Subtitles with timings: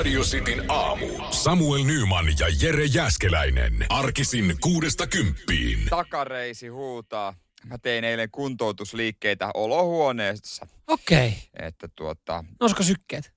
[0.00, 1.06] Radio Cityn aamu.
[1.30, 3.86] Samuel Nyman ja Jere Jäskeläinen.
[3.88, 5.78] Arkisin kuudesta kymppiin.
[5.90, 7.34] Takareisi huutaa.
[7.66, 10.66] Mä tein eilen kuntoutusliikkeitä olohuoneessa.
[10.86, 11.28] Okei.
[11.28, 11.66] Okay.
[11.66, 13.32] Että tuota, Nousko sykkeet?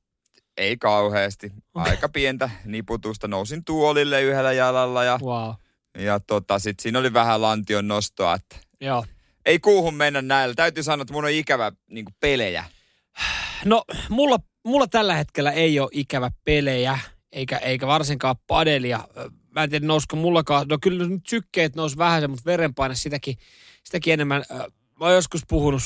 [0.58, 1.52] ei kauheasti.
[1.76, 3.28] Aika pientä niputusta.
[3.28, 5.54] Nousin tuolille yhdellä jalalla ja, Wow.
[5.98, 8.34] ja tota, sit siinä oli vähän lantion nostoa.
[8.34, 9.06] Että Joo.
[9.46, 10.56] ei kuuhun mennä näillä.
[10.56, 12.64] Täytyy sanoa, että mun on ikävä niin pelejä.
[13.66, 17.00] No, mulla, mulla tällä hetkellä ei ole ikävä pelejä,
[17.32, 19.08] eikä, eikä varsinkaan padelia.
[19.52, 20.68] Mä en tiedä, nousko mullakaan.
[20.68, 23.38] No kyllä nyt sykkeet nousi vähän, mutta verenpaine sitäkin,
[23.84, 24.44] sitäkin enemmän.
[25.00, 25.82] Mä oon joskus puhunut,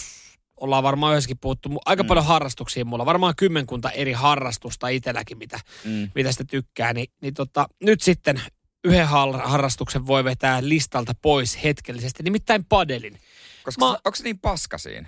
[0.57, 2.07] ollaan varmaan yhdessäkin puhuttu, aika mm.
[2.07, 3.05] paljon harrastuksia mulla.
[3.05, 6.11] Varmaan kymmenkunta eri harrastusta itselläkin, mitä, Mm.
[6.15, 6.93] mitä sitä tykkää.
[6.93, 8.41] Niin, niin tota, nyt sitten
[8.83, 13.19] yhden har- harrastuksen voi vetää listalta pois hetkellisesti, nimittäin padelin.
[13.63, 13.91] Koska mä...
[13.91, 15.07] onko se niin paska siinä?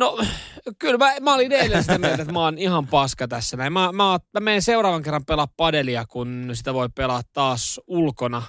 [0.00, 0.18] No,
[0.78, 3.72] kyllä mä, mä olin eilen sitä mieltä, että mä oon ihan paska tässä näin.
[3.72, 8.42] Mä, mä, mä menen seuraavan kerran pelaa padelia, kun sitä voi pelaa taas ulkona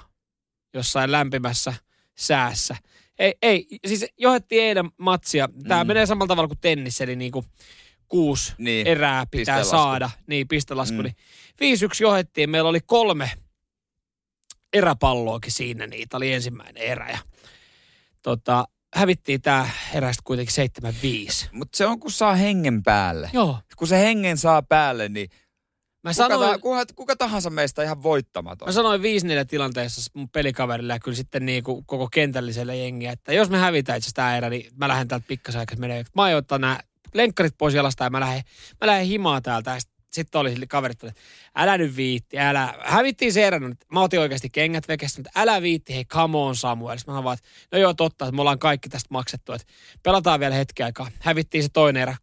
[0.74, 1.74] jossain lämpimässä
[2.18, 2.76] säässä.
[3.18, 5.48] Ei, ei siis johdettiin eilen matsia.
[5.68, 5.88] Tämä mm.
[5.88, 7.44] Menee samalla tavalla kuin tennis, eli niinku
[8.08, 9.70] kuusi Niin, erää pitää pistelasku.
[9.70, 10.10] saada.
[10.26, 10.96] Niin, pistelasku.
[11.02, 11.10] Mm.
[11.60, 12.50] Niin 5-1 johdettiin.
[12.50, 13.30] Meillä oli kolme
[14.72, 15.86] eräpalloakin siinä.
[15.86, 17.08] Niitä oli ensimmäinen erä.
[17.10, 17.18] Ja,
[18.22, 18.64] tota,
[18.94, 20.70] hävittiin tämä erästä kuitenkin
[21.44, 21.48] 7-5.
[21.52, 23.30] Mutta se on kun saa hengen päälle.
[23.32, 23.58] Joo.
[23.76, 25.30] Kun se hengen saa päälle, niin
[26.04, 28.68] Mä kuka, sanoin, ta, kuka, kuka tahansa meistä ihan voittamaton.
[28.68, 29.04] mä sanoin 5-4
[29.48, 33.98] tilanteessa mun pelikaverille ja kyllä sitten niin kuin koko kentälliselle jengiä, että jos me hävitään
[33.98, 36.04] itse tämä erä, niin mä lähden täältä pikkasen aikaa menee.
[36.14, 36.80] Mä aion ottaa nämä
[37.14, 38.42] lenkkarit pois jalasta ja mä lähden,
[38.80, 39.70] mä lähden himaa täältä.
[39.70, 41.20] Ja sit- sitten oli sille kaverit, että
[41.56, 42.74] älä nyt viitti, älä.
[42.80, 43.78] Hävittiin se erä, nyt.
[43.92, 46.98] mä otin oikeasti kengät vekestä, mutta älä viitti, hei come on Samuel.
[46.98, 49.66] Sitten mä sanoin vaan, että no joo totta, että me ollaan kaikki tästä maksettu, että
[50.02, 51.10] pelataan vielä hetki aikaa.
[51.20, 52.16] Hävittiin se toinen erä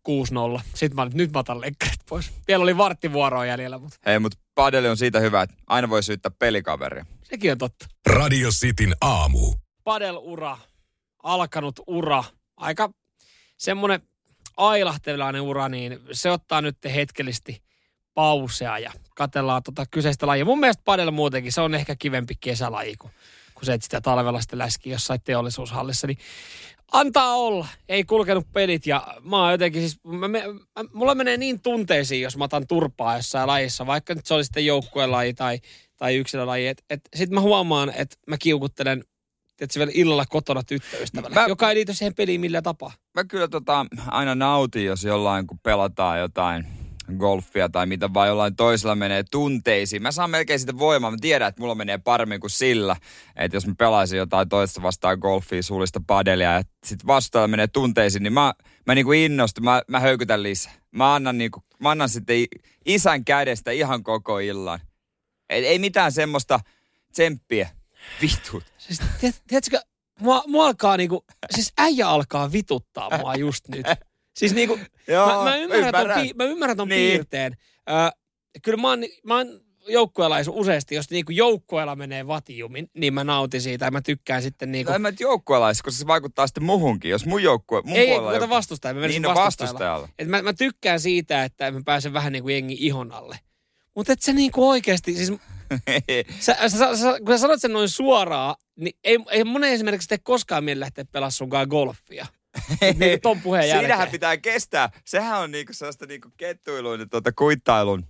[0.57, 0.61] 6-0.
[0.73, 2.31] Sitten mä olin, nyt mä otan lenkkarit pois.
[2.47, 6.31] Vielä oli varttivuoroa jäljellä, mutta Hei, mutta padeli on siitä hyvä, että aina voi syyttää
[6.39, 7.05] pelikaveria.
[7.23, 7.85] sekin on totta.
[8.05, 9.53] Radio Cityn aamu.
[9.83, 10.57] padel-ura,
[11.23, 12.23] alkanut ura,
[12.57, 12.89] aika
[13.57, 14.01] semmoinen
[14.57, 17.61] ailahtelainen ura, niin se ottaa nyt hetkellisesti
[18.19, 20.45] pausea ja katellaan tota kyseistä lajia.
[20.45, 23.11] Mun mielestä padel muutenkin, se on ehkä kivempi kesälaji kuin,
[23.53, 26.17] kuin se, että sitä talvella sitten läski jossain teollisuushallissa, niin
[26.91, 27.67] antaa olla.
[27.89, 30.39] Ei kulkenut pelit ja mä oon jotenkin siis, mä, mä,
[30.93, 34.65] mulla menee niin tunteisiin, jos mä otan turpaa jossain lajissa, vaikka nyt se olisi sitten
[34.65, 35.59] joukkuelaji tai,
[35.97, 36.67] tai yksilölaji.
[36.67, 39.03] Et, et, Sitten mä huomaan, että mä kiukuttelen
[39.57, 42.91] tiedätkö, vielä illalla kotona tyttöystävällä, Mä- joka ei liity siihen peliin millään tapaa.
[43.15, 46.78] Mä kyllä tota, aina nautin, jos jollain, kun pelataan jotain
[47.17, 50.01] golfia tai mitä vaan jollain toisella menee tunteisiin.
[50.01, 51.11] Mä saan melkein sitä voimaa.
[51.11, 52.95] Mä tiedän, että mulla menee paremmin kuin sillä,
[53.35, 58.23] että jos mä pelaisin jotain toista vastaan golfia, suullista padelia ja sit vastaajalla menee tunteisiin,
[58.23, 58.53] niin mä,
[58.85, 60.73] mä niinku innostun, mä, mä höykytän lisää.
[60.91, 62.37] Mä annan, niinku, mä annan sitten
[62.85, 64.79] isän kädestä ihan koko illan.
[65.49, 66.59] Et ei mitään semmoista
[67.11, 67.69] tsemppiä.
[68.21, 68.63] Vitut.
[68.77, 69.79] Siis, tiedät, tiedätkö,
[70.19, 73.85] mua, mua alkaa niinku, siis äijä alkaa vituttaa mua just nyt.
[74.39, 76.27] Siis niinku, Joo, mä, mä, ymmärrän, ton, ymmärrän.
[76.27, 77.11] pi, mä ymmärrän ton Niin.
[77.11, 77.57] piirteen.
[77.89, 77.93] Ö,
[78.61, 79.47] kyllä mä oon, mä oon
[79.87, 84.71] joukkueella useasti, jos niinku joukkueella menee vatijumin, niin mä nautin siitä ja mä tykkään sitten
[84.71, 84.91] niinku...
[84.91, 85.11] No en mä
[85.83, 87.11] koska se vaikuttaa sitten muhunkin.
[87.11, 88.93] Jos mun joukkue, mun ei, puolella ei, joku- vastustaja.
[88.93, 89.45] Mä Niin, no vastustajalla.
[89.73, 90.09] vastustajalla.
[90.19, 93.39] Et mä, mä tykkään siitä, että mä pääsen vähän niin kuin jengi ihon alle.
[93.95, 95.27] Mutta et sä niinku oikeasti, siis
[96.39, 99.73] sä, sä, sä, sä, kun sä sanot sen noin suoraan, niin ei, ei mun ei
[99.73, 102.25] esimerkiksi tee koskaan mieli lähteä pelaamaan sunkaan golfia.
[102.99, 103.81] Niin ton puheen jälkeen.
[103.83, 104.89] Siinähän pitää kestää.
[105.05, 108.05] Sehän on niinku sellaista niinku kettuilun ja tuota kuittailun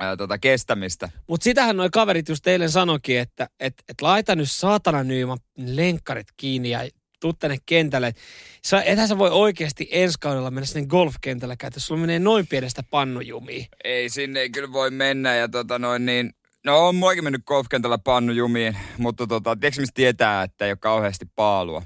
[0.00, 1.10] ää, tuota kestämistä.
[1.28, 6.26] Mutta sitähän noi kaverit just eilen sanoikin, että et, et laita nyt saatana Nyyman lenkkarit
[6.36, 6.88] kiinni ja
[7.20, 8.12] tuu tänne kentälle.
[8.66, 12.82] Sä, ethän sä voi oikeasti ensi kaudella mennä sinne golfkentällä käytä, sulla menee noin pienestä
[12.90, 13.66] pannujumiin.
[13.84, 16.34] Ei sinne ei kyllä voi mennä ja tota noin niin...
[16.64, 21.26] No on muakin mennyt golfkentällä pannujumiin, mutta tota, tiedätkö mistä tietää, että ei ole kauheasti
[21.36, 21.82] paalua?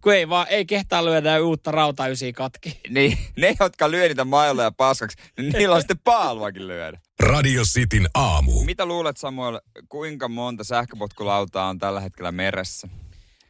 [0.00, 2.80] Kun ei vaan, ei kehtaa lyödä uutta rautaysiä katki.
[2.88, 7.00] Niin ne, jotka lyö niitä mailoja ja paskaksi, niin niillä on sitten paaluakin lyödä.
[7.20, 8.64] Radio Cityn aamu.
[8.64, 12.88] Mitä luulet Samuel, kuinka monta sähköpotkulautaa on tällä hetkellä meressä?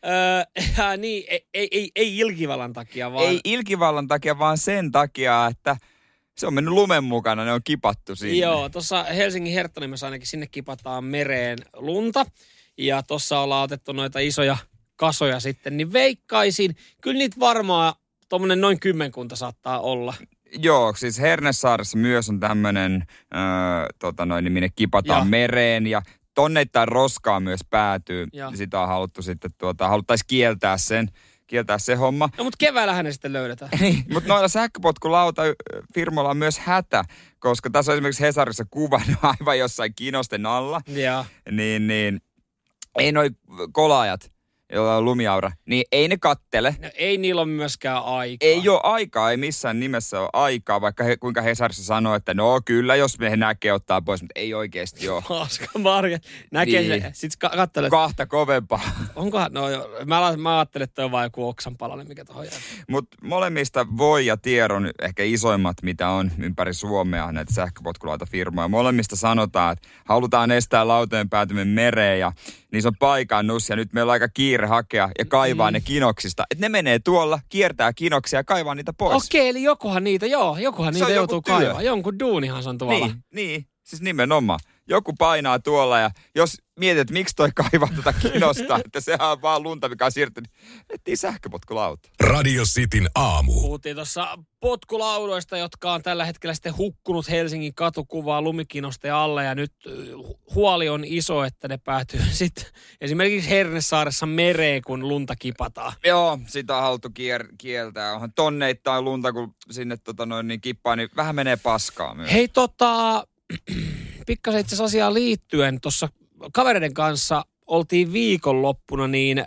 [0.07, 3.25] Öö, ja niin, ei, ei, ei, ei ilkivalan takia, vaan...
[3.25, 5.77] Ei ilkivallan takia, vaan sen takia, että
[6.37, 8.35] se on mennyt lumen mukana, ne on kipattu sinne.
[8.35, 12.27] Joo, tuossa Helsingin Herttonimessä ainakin sinne kipataan mereen lunta.
[12.79, 14.57] Ja tuossa ollaan otettu noita isoja
[15.01, 17.95] kasoja sitten, niin veikkaisin, kyllä niitä varmaan
[18.29, 20.15] tuommoinen noin kymmenkunta saattaa olla.
[20.59, 23.05] Joo, siis Hernesaaressa myös on tämmöinen,
[23.35, 23.41] öö,
[23.99, 25.25] tota noin, niin minne kipataan Ja.
[25.25, 26.03] mereen ja
[26.35, 28.27] tonneittain roskaa myös päätyy.
[28.33, 28.53] Ja.
[28.55, 31.09] Sitä on haluttu sitten, tuota, haluttaisiin kieltää sen,
[31.47, 32.29] kieltää se homma.
[32.39, 33.71] No mutta keväällähän ne sitten löydetään.
[33.81, 35.43] Niin, mutta noilla sähköpotkulauta
[35.95, 37.05] firmoilla on myös hätä,
[37.39, 40.81] koska tässä on esimerkiksi Hesarissa kuva aivan jossain kinosten alla.
[40.87, 41.25] Joo.
[41.51, 42.21] Niin, niin
[42.99, 43.31] ei noi
[43.73, 44.33] kolaajat,
[44.73, 46.75] joilla on lumiaura, niin ei ne kattele.
[46.83, 48.49] No ei niillä ole myöskään aikaa.
[48.49, 52.61] Ei ole aikaa, ei missään nimessä ole aikaa, vaikka he, kuinka Hesarissa sanoo, että no
[52.65, 55.23] kyllä, jos me näkee ottaa pois, mutta ei oikeasti ole.
[55.29, 56.19] Hauska Marja.
[56.53, 57.03] Näkee Niin.
[57.13, 58.81] Sitten ka- Kahta kovempaa.
[59.17, 62.55] onkohan, no joo, mä, mä ajattelin, että toi on vaan joku oksanpalanen, mikä tuohon jää.
[62.89, 68.69] Mutta molemmista voi ja tiedon ehkä isoimmat, mitä on ympäri Suomea, näitä sähköpotkulautafirmoja.
[68.69, 72.33] Molemmista sanotaan, että halutaan estää lautojen päätyminen mereen ja
[72.73, 75.73] niissä on paikannus ja nyt meillä on aika kiire hakea ja kaivaa mm.
[75.73, 76.45] ne kinoksista.
[76.51, 79.27] Että ne menee tuolla, kiertää kinoksia ja kaivaa niitä pois.
[79.27, 81.83] Okei, eli jokuhan niitä, joo, jokuhan Se niitä joku joutuu kaivaa.
[81.83, 83.07] Jonkun duunihan se on tuolla.
[83.07, 84.61] Niin, niin, siis nimenomaan.
[84.89, 89.43] Joku painaa tuolla ja jos mietit, että miksi toi kaivaa tätä kinosta, että sehän on
[89.43, 90.51] vaan lunta, mikä on siirtynyt,
[90.91, 92.09] etsii sähköpotkulauta.
[92.21, 93.53] Radio Cityn aamu.
[93.53, 99.73] Puhuttiin tuossa potkulaudoista, jotka on tällä hetkellä sitten hukkunut Helsingin katukuvaa lumikinosten alle ja nyt
[100.13, 102.65] hu- huoli on iso, että ne päätyy sitten
[103.01, 105.93] esimerkiksi Hernesaaressa mereen, kun lunta kipataan.
[106.05, 108.15] Joo, sitä on haluttu kier- kieltää.
[108.15, 112.33] Onhan tonneittain lunta, kun sinne tota noin, niin kippaa, niin vähän menee paskaa myös.
[112.33, 113.25] Hei tota,
[114.27, 116.09] pikkasen itse asiassa asiaan liittyen, tuossa
[116.53, 119.47] kavereiden kanssa oltiin viikonloppuna niin äh,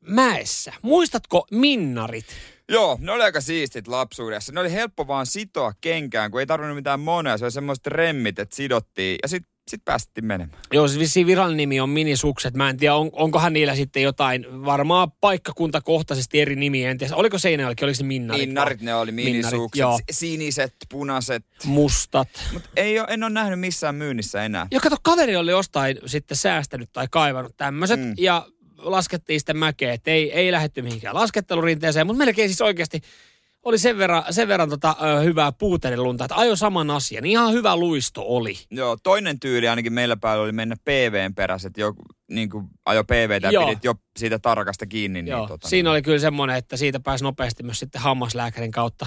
[0.00, 0.72] mäessä.
[0.82, 2.26] Muistatko minnarit?
[2.68, 4.52] Joo, ne oli aika siistit lapsuudessa.
[4.52, 7.38] Ne oli helppo vaan sitoa kenkään, kun ei tarvinnut mitään monia.
[7.38, 10.58] Se oli semmoiset remmit, että sidottiin ja sitten sit päästettiin menemään.
[10.72, 12.54] Joo, siis vissiin virallinen nimi on minisukset.
[12.54, 16.90] Mä en tiedä, on, onkohan niillä sitten jotain, varmaan paikkakuntakohtaisesti eri nimiä.
[16.90, 18.48] En tiedä, oliko Seinäjoellekin, oliko se minnarit?
[18.48, 19.96] Minnarit ne oli, Minnarit, minisukset, joo.
[19.96, 21.44] si- siniset, punaiset.
[21.64, 22.28] Mustat.
[22.52, 24.66] Mutta ei ole, en ole nähnyt missään myynnissä enää.
[24.70, 28.00] Ja kato, kaveri oli jostain sitten säästänyt tai kaivannut tämmöiset.
[28.00, 28.14] Mm.
[28.18, 28.46] Ja
[28.78, 33.00] laskettiin sitten mäkeä, että ei, ei lähdetty mihinkään laskettelurinteeseen, mutta melkein siis oikeasti
[33.62, 37.24] oli sen verran, sen verran tota, ö, hyvää puuterilunta, että ajo saman asian.
[37.26, 38.58] Ihan hyvä luisto oli.
[38.70, 43.04] Joo, toinen tyyli ainakin meillä päällä oli mennä PVn perässä, että joku niin kuin ajo
[43.04, 45.24] PVtä ja pidit jo siitä tarkasta kiinni.
[45.26, 49.06] Joo, Niin, tota, siinä oli kyllä semmoinen, että siitä pääsi nopeasti myös sitten hammaslääkärin kautta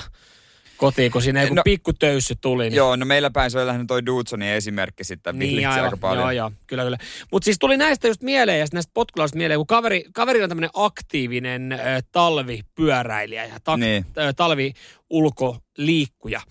[0.78, 2.64] kotiin, kun siinä joku No- pikku töyssy tuli.
[2.64, 5.84] Niin Joo, no meillä päin se oli lähinnä toi Dudsonin esimerkki sitten, Niin, aivan.
[5.86, 6.22] aika paljon.
[6.24, 6.98] Joo, joo, kyllä, kyllä.
[7.32, 10.70] Mutta siis tuli näistä just mieleen ja näistä potkulausta mieleen, kun kaveri, kaveri on tämmöinen
[10.74, 11.78] aktiivinen ö,
[12.12, 14.06] talvipyöräilijä ja ta, Niin.
[14.18, 16.42] ö, talviulkoliikkuja.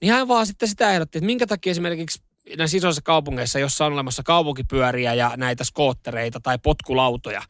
[0.00, 2.22] Niin hän vaan sitten sitä ehdotti, että minkä takia esimerkiksi
[2.58, 7.42] näissä isoissa kaupungeissa, jossa on olemassa kaupunkipyöriä ja näitä skoottereita tai potkulautoja,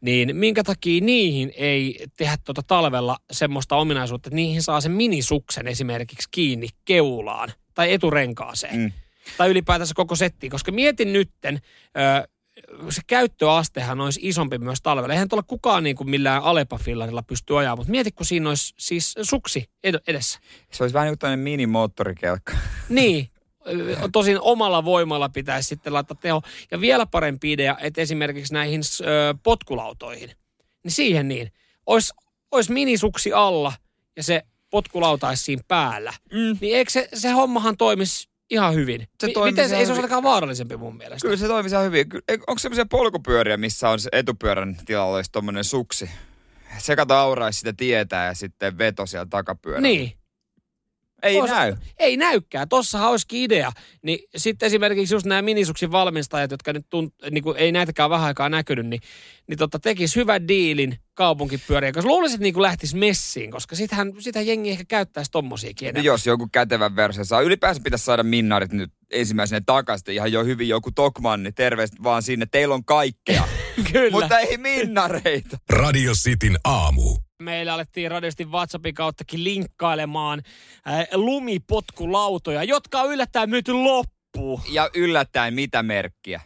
[0.00, 5.66] niin minkä takia niihin ei tehdä tuota talvella semmoista ominaisuutta, että niihin saa sen minisuksen
[5.66, 8.92] esimerkiksi kiinni keulaan tai eturenkaaseen Mm.
[9.36, 11.60] tai ylipäätänsä koko settiin, koska mietin nytten,
[12.22, 12.28] ö,
[12.90, 15.12] se käyttöastehan olisi isompi myös talvella.
[15.14, 19.14] Eihän tuolla kukaan niin kuin millään Alepa-fillarilla pysty ajaa, mutta mieti, kun siinä olisi siis
[19.22, 20.38] suksi ed- edessä.
[20.72, 22.52] Se olisi vähän niin kuin tämmöinen minimoottorikelkka.
[22.88, 23.28] Niin,
[24.12, 26.42] tosin omalla voimalla pitäisi sitten laittaa teho.
[26.70, 29.04] Ja vielä parempi idea, että esimerkiksi näihin ö,
[29.42, 30.30] potkulautoihin,
[30.84, 31.52] niin siihen niin,
[31.86, 32.12] olisi,
[32.50, 33.72] olisi minisuksi alla
[34.16, 36.12] ja se potkulauta olisi siinä päällä.
[36.32, 36.58] Mm.
[36.60, 39.08] Niin eikö se, se hommahan toimisi ihan hyvin?
[39.20, 41.26] Se toimisi Miten se, ei se olisi ainakaan vaarallisempi mun mielestä.
[41.26, 42.06] Kyllä se toimii ihan hyvin.
[42.46, 46.10] Onko semmoisia polkupyöriä, missä on se etupyörän tilalla olisi tommonen suksi?
[46.78, 49.88] Se kato auraisi sitä tietää ja sitten veto siellä takapyörällä.
[49.88, 50.12] Niin.
[51.22, 51.76] Ei Ois- näy.
[51.98, 52.68] Ei näykään.
[52.68, 53.72] Tossahan olisikin idea.
[54.02, 58.26] Niin sitten esimerkiksi just nämä minisuksin valmistajat, jotka nyt tunt, niin kuin ei näitäkään vähän
[58.26, 59.00] aikaa näkynyt, niin,
[59.46, 64.12] niin tota, tekis hyvän diilin kaupunkipyöriä, koska luulisin, että niin kuin lähtisi messiin, koska sitähän,
[64.18, 66.02] sitä jengi ehkä käyttäisi tommosiakin enää.
[66.02, 67.40] No jos joku kätevä versio saa.
[67.40, 70.14] Ylipäänsä pitäisi saada minnarit nyt ensimmäisenä takaisin.
[70.14, 71.52] Ihan jo hyvin joku Tokmanni.
[71.52, 72.46] Terveistä vaan sinne.
[72.50, 73.48] Teillä on kaikkea.
[73.92, 74.10] Kyllä.
[74.10, 75.58] mutta ei minnareita.
[75.70, 77.16] Radio Cityn aamu.
[77.42, 80.42] Meillä alettiin radiosti WhatsAppin kauttakin linkkailemaan
[80.88, 84.60] äh, lumipotkulautoja, jotka on yllättäen myyty loppuun.
[84.70, 86.40] Ja yllättäen mitä merkkiä?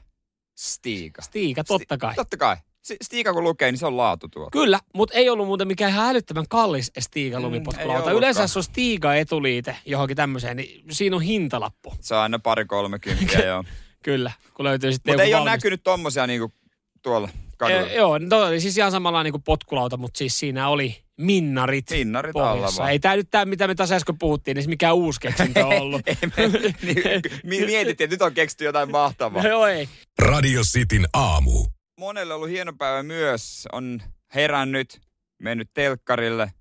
[0.59, 1.23] Stiika.
[1.23, 2.15] Stiika, totta kai.
[2.15, 2.57] Totta kai.
[3.03, 4.51] Stiika kun lukee, niin se on laatutuote.
[4.53, 7.93] Kyllä, mutta ei ollut muuten mikään ihan älyttömän kallis Stiga Mm, lumipotkulauta.
[7.93, 8.17] ollutkaan.
[8.17, 11.95] Yleensä jos on Stiga etuliite johonkin tämmöiseen, niin siinä on hintalappu.
[12.01, 13.65] Se on aina pari kolmekymppiä, joo.
[14.03, 16.53] Kyllä, kun löytyy sitten Mutta ei ole valmis- näkynyt tommosia niinku
[17.03, 17.81] tuolla kadulla.
[17.91, 21.91] E, joo, no, oli siis ihan samalla niin kuin potkulauta, mutta siis siinä oli minnarit.
[21.91, 22.79] Minnarit alla pohjassa.
[22.83, 22.93] vaan.
[22.93, 25.73] Ei tämä nyt tämä, mitä me tässä äsken puhuttiin, niin se mikään uusi keksintö on
[25.81, 26.03] ollut.
[26.07, 26.49] ei me,
[26.83, 29.47] niin, mi- mietittiin, että nyt on keksitty jotain mahtavaa.
[29.49, 29.89] Joo, ei.
[30.19, 31.67] Radio Cityn aamu.
[31.99, 33.69] Monelle on ollut hieno päivä myös.
[33.73, 34.03] On
[34.35, 35.01] herännyt,
[35.39, 36.53] mennyt telkkarille,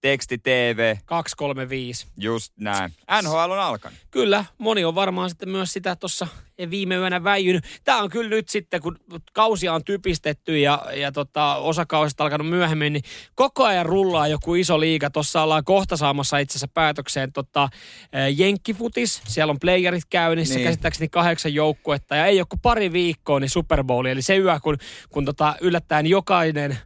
[0.00, 2.06] teksti, TV, 235.
[2.16, 2.92] just näin.
[3.22, 3.98] NHL on alkanut.
[4.10, 6.28] Kyllä, moni on varmaan sitten myös sitä tuossa
[6.70, 7.64] viime yönä väijynyt.
[7.84, 8.98] Tämä on kyllä nyt sitten, kun
[9.32, 13.02] kausia on typistetty ja, ja tota, osa kausista alkanut myöhemmin, niin
[13.34, 15.10] koko ajan rullaa joku iso liiga.
[15.10, 17.68] Tuossa ollaan kohta saamassa itse asiassa päätökseen tota,
[18.36, 19.22] Jenkkifutis.
[19.26, 20.64] Siellä on playerit käynnissä, Niin.
[20.66, 22.16] käsittääkseni kahdeksan joukkuetta.
[22.16, 24.04] Ja ei kuin pari viikkoa, niin Super Bowl.
[24.06, 24.76] Eli se yö, kun,
[25.10, 26.78] kun tota, yllättäen jokainen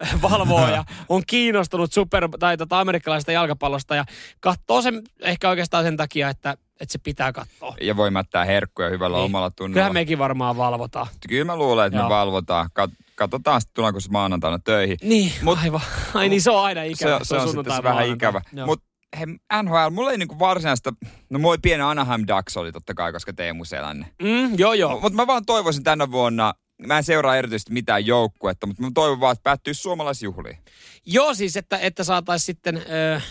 [0.30, 4.04] valvoo ja on kiinnostunut super, tai tota amerikkalaisesta jalkapallosta ja
[4.40, 6.50] katsoo sen ehkä oikeastaan sen takia, että,
[6.80, 7.74] että se pitää katsoa.
[7.80, 9.24] Ja voi mättää herkkuja hyvällä Niin.
[9.24, 9.72] omalla tunnolla.
[9.74, 11.06] Kyllähän mekin varmaan valvotaan.
[11.28, 12.08] Kyllä mä luulen, että Joo.
[12.08, 12.70] me valvotaan.
[12.80, 14.96] Kat- katsotaan sitten tullaanko se maanantaina töihin.
[15.02, 15.80] Niin, Mut- aivan.
[16.14, 17.18] Ai niin, se on aina ikävä.
[17.18, 18.40] se, se on sitten se vähän ikävä.
[18.66, 18.86] Mutta
[19.18, 19.26] hei,
[19.62, 20.92] NHL, mulla ei niinku varsinaista,
[21.30, 24.06] no moi pieni Anaheim Ducks oli totta kai, koska Teemu Selänne.
[24.22, 25.00] Mm, joo, joo.
[25.00, 26.54] Mutta mä vaan toivoisin tänä vuonna,
[26.86, 30.58] mä en seuraa erityisesti mitään joukkuetta, mutta mä toivon vaan, että päättyisi suomalaisjuhliin.
[31.06, 33.24] Joo, siis että, että saataisiin sitten äh,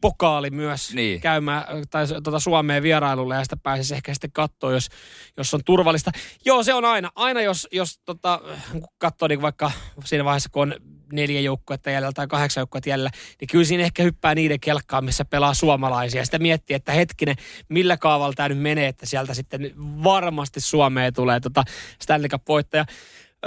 [0.00, 1.20] pokaali myös Niin.
[1.20, 4.88] käymään tai tuota Suomeen vierailulle ja sitä pääsisi ehkä sitten katsoa, jos,
[5.36, 6.10] jos on turvallista.
[6.44, 7.10] Joo, se on aina.
[7.14, 8.40] Aina jos, jos tota,
[8.72, 9.70] kun katsoo niin vaikka
[10.04, 10.74] siinä vaiheessa, kun on
[11.14, 15.24] neljä joukkuetta jäljellä tai kahdeksan joukkuetta jäljellä, niin kyllä siinä ehkä hyppää niiden kelkkaan, missä
[15.24, 16.24] pelaa suomalaisia.
[16.24, 17.36] Sitä miettii, että hetkinen,
[17.68, 19.72] millä kaavalla tämä nyt menee, että sieltä sitten
[20.04, 21.64] varmasti Suomeen tulee tota
[22.02, 22.84] Stanley Cup-voittaja.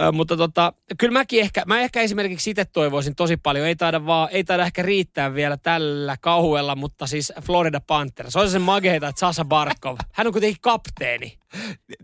[0.02, 4.06] Ö, mutta tota, kyllä mäkin ehkä, mä ehkä esimerkiksi itse toivoisin tosi paljon, ei taida,
[4.06, 8.34] vaan, ei taida ehkä riittää vielä tällä kauhuella, mutta siis Florida Panthers.
[8.34, 11.38] Se olisi se mageita, että Sasa Barkov, hän on kuitenkin kapteeni,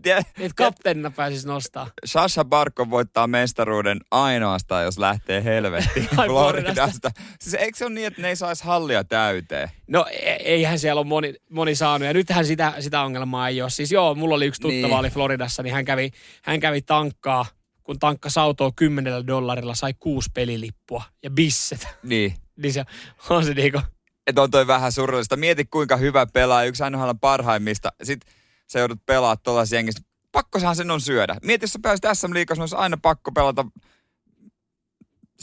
[0.04, 1.90] että kapteenina pääsisi nostaa.
[2.04, 7.10] Sasha Barkov voittaa mestaruuden ainoastaan, jos lähtee helvettiin Floridasta.
[7.40, 9.70] Siis eikö se ole niin, että ne ei saisi hallia täyteen?
[9.88, 13.70] No e- eihän siellä ole moni, moni saanut, ja nythän sitä, sitä ongelmaa ei ole.
[13.70, 14.92] Siis joo, mulla oli yksi tuttava, Niin.
[14.98, 16.10] oli Floridassa, niin hän kävi,
[16.42, 17.46] hän kävi tankkaa,
[17.84, 21.88] kun tankkasi autoa kymmenellä dollarilla, sai kuusi pelilippua ja bisset.
[22.02, 22.34] Niin.
[22.62, 22.84] niin se
[23.30, 23.80] on se niinku,
[24.26, 25.36] Että on toi vähän surullista.
[25.36, 27.92] Mieti kuinka hyvä pelaa yksi NHL parhaimmista.
[28.02, 28.32] Sitten
[28.66, 30.04] sä joudut pelaa tuollaisessa jengissä.
[30.32, 31.36] Pakkosahan sen on syödä.
[31.42, 33.64] Mieti, jos sä pääsit SM Liigassa, olisi aina pakko pelata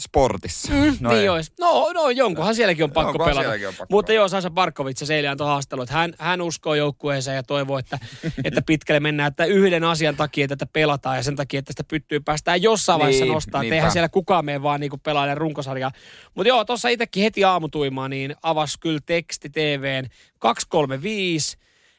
[0.02, 0.72] sportissa.
[0.72, 1.18] Mm, no ei.
[1.18, 1.52] niin olisi.
[1.60, 3.42] No, no jonkunhan sielläkin on pakko Onkohan pelata.
[3.42, 4.20] sielläkin on pakko Mutta pelata?
[4.20, 7.98] joo, Sasa Barkovic se eilen antoi haastatelu, että hän, hän uskoo joukkueeseen ja toivoo, että,
[8.44, 12.20] että pitkälle mennään, että yhden asian takia tätä pelataan ja sen takia, että sitä pyttyy
[12.20, 13.58] päästään jossain vaiheessa Niin, nostaa.
[13.58, 13.74] Että niinpä.
[13.74, 15.90] eihän siellä kukaan mene vaan niinku pelaajan runkosarjaa.
[16.34, 20.06] Mutta joo, tuossa itsekin heti aamutuimaan, niin avasi kyllä teksti TVn
[20.38, 21.56] 235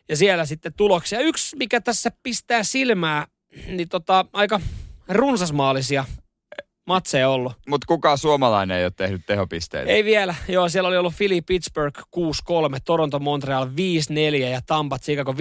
[0.09, 1.19] ja siellä sitten tuloksia.
[1.19, 3.27] Yksi, mikä tässä pistää silmää,
[3.67, 4.59] niin tota, aika
[5.07, 6.05] runsasmaalisia
[6.85, 7.53] matseja ollut.
[7.67, 9.91] Mutta kukaan suomalainen ei ole tehnyt tehopisteitä.
[9.91, 10.35] Ei vielä.
[10.47, 12.03] Joo, siellä oli ollut Philly Pittsburgh 6-3,
[12.85, 13.69] Toronto Montreal 5-4
[14.35, 15.35] ja Tampa Chicago 5-1.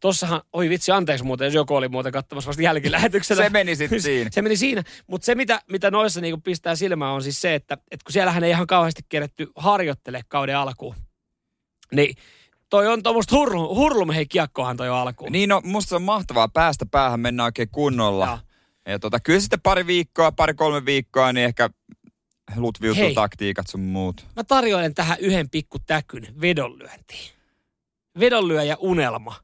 [0.00, 3.42] Tossahan, oi vitsi, anteeksi muuten, jos joku oli muuten katsomassa vasta jälkilähetyksellä.
[3.42, 4.30] Se meni sitten siinä.
[4.34, 4.82] Se meni siinä.
[5.06, 8.44] Mutta se, mitä, mitä noissa niinku pistää silmään, on siis se, että, että kun siellähän
[8.44, 10.94] ei ihan kauheasti keretty harjoittele kauden alkuun,
[11.92, 12.14] niin
[12.70, 15.32] toi on tuommoista hurlum, hurlum hei kiekkohan toi jo alkuun.
[15.32, 18.26] Niin no, musta se on mahtavaa päästä päähän, mennä oikein kunnolla.
[18.26, 18.38] Joo.
[18.86, 21.70] Ja tota, kyllä sitten pari viikkoa, pari-kolme viikkoa, niin ehkä
[22.56, 23.14] lutviutuu Hei.
[23.14, 24.26] taktiikat sun muut.
[24.36, 27.30] Mä tarjoilen tähän yhden pikku täkyn vedonlyöntiin.
[28.20, 29.34] Vedonlyöjä unelma.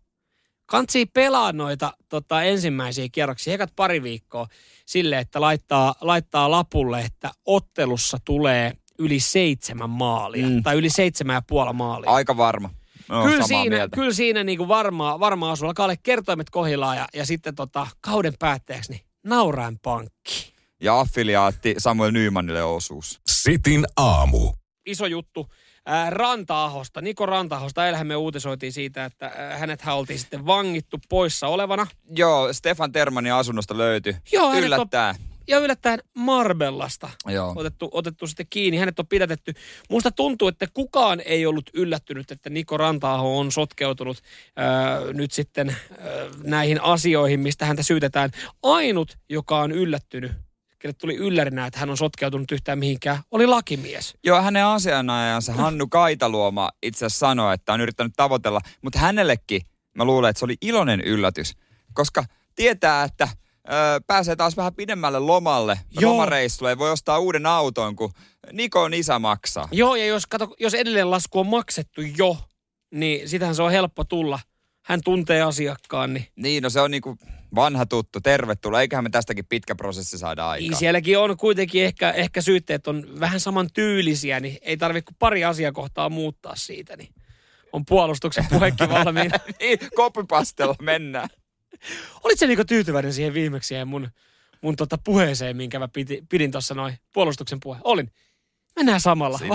[0.67, 4.47] Kantsii pelaa noita tota, ensimmäisiä kierroksia, ekat pari viikkoa,
[4.87, 10.47] sille, että laittaa, laittaa lapulle, että ottelussa tulee yli seitsemän maalia.
[10.47, 10.63] Mm.
[10.63, 12.11] Tai yli seitsemän ja puoli maalia.
[12.11, 12.71] Aika varma.
[13.09, 13.97] No, kyllä, siinä, mieltä.
[13.97, 18.93] kyllä siinä niinku varmaa, varmaa sulla olla kertoimet kohillaan ja, ja sitten tota, kauden päätteeksi
[18.93, 20.53] niin nauraen pankki.
[20.81, 23.21] Ja affiliaatti Samuel Nymannille osuus.
[23.27, 24.53] Sitin aamu.
[24.87, 25.53] iso juttu
[25.87, 27.01] ää, Ranta-ahosta.
[27.01, 31.87] Niko Ranta-ahosta, eilähän me uutisoitiin siitä, että ää, hänethän oltiin sitten vangittu poissa olevana.
[32.11, 34.17] Joo, Stefan Termanin asunnosta löytyi.
[34.33, 35.15] Joo, hänet on, Yllättää.
[35.49, 37.53] Ja yllättäen Marbellasta Joo.
[37.57, 38.79] otettu, otettu sitten kiinni.
[38.79, 39.55] Hänet on pidätetty.
[39.91, 44.23] Musta tuntuu, että kukaan ei ollut yllättynyt, että Niko Ranta-aho on sotkeutunut
[44.57, 46.07] ää, nyt sitten ää,
[46.43, 48.31] näihin asioihin, mistä häntä syytetään.
[48.63, 50.33] Ainut, joka on yllättynyt,
[50.79, 54.15] kelle tuli yllärinä, että hän on sotkeutunut yhtään mihinkään, oli lakimies.
[54.25, 59.63] Joo, hänen asianajajansa Hannu Kaitaluoma itse asiassa sanoi, että on yrittänyt tavoitella, mutta hänellekin
[59.95, 61.57] mä luulen, että se oli iloinen yllätys,
[61.95, 62.25] koska
[62.55, 63.29] tietää, että
[63.69, 66.13] ö, pääsee taas vähän pidemmälle lomalle, Joo.
[66.13, 68.13] lomareissulle, ja voi ostaa uuden auton, kun
[68.53, 69.69] Nikon isä maksaa.
[69.73, 72.37] Joo, ja jos, kato, jos edelleen lasku on maksettu jo,
[72.91, 74.41] niin sitähän se on helppo tulla.
[74.85, 77.17] Hän tuntee asiakkaan, niin Niin, no se on niinku
[77.55, 78.81] vanha tuttu, tervetuloa.
[78.81, 80.79] Eiköhän me tästäkin pitkä prosessi saada niin aikaan.
[80.79, 85.45] sielläkin on kuitenkin ehkä, ehkä syytteet on vähän saman tyylisiä, niin ei tarvitse kuin pari
[85.45, 87.09] asiakohtaa muuttaa siitä, niin
[87.73, 89.39] on puolustuksen puhekin valmiina.
[89.61, 91.29] niin, kopipastella mennään.
[92.25, 94.09] Olitko niinku tyytyväinen siihen viimeksi siihen mun,
[94.61, 97.79] mun tota puheeseen, minkä mä piti, pidin tuossa noin puolustuksen puhe?
[97.85, 98.11] Olin.
[98.77, 99.39] Mennään samalla.
[99.39, 99.55] Siinä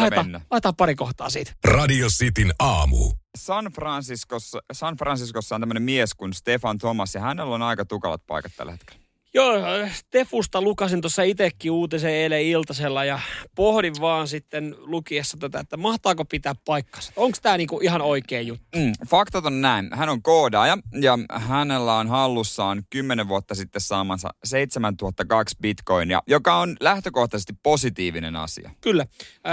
[0.77, 1.53] pari kohtaa siitä.
[1.63, 3.11] Radio Cityn aamu.
[3.37, 8.21] San Franciscossa, San Franciscossa on tämmöinen mies kuin Stefan Thomas ja hänellä on aika tukalat
[8.27, 9.02] paikat tällä hetkellä.
[9.35, 9.53] Joo,
[9.93, 13.19] Stefusta lukasin tuossa itsekin uutisen eilen iltasella ja
[13.55, 17.13] pohdin vaan sitten lukiessa tätä, että mahtaako pitää paikkansa.
[17.15, 18.79] Onko tämä niinku ihan oikea juttu?
[18.79, 19.89] Mm, faktat on näin.
[19.93, 26.77] Hän on koodaaja ja hänellä on hallussaan 10 vuotta sitten saamansa 7002 bitcoinia, joka on
[26.79, 28.71] lähtökohtaisesti positiivinen asia.
[28.81, 29.05] Kyllä.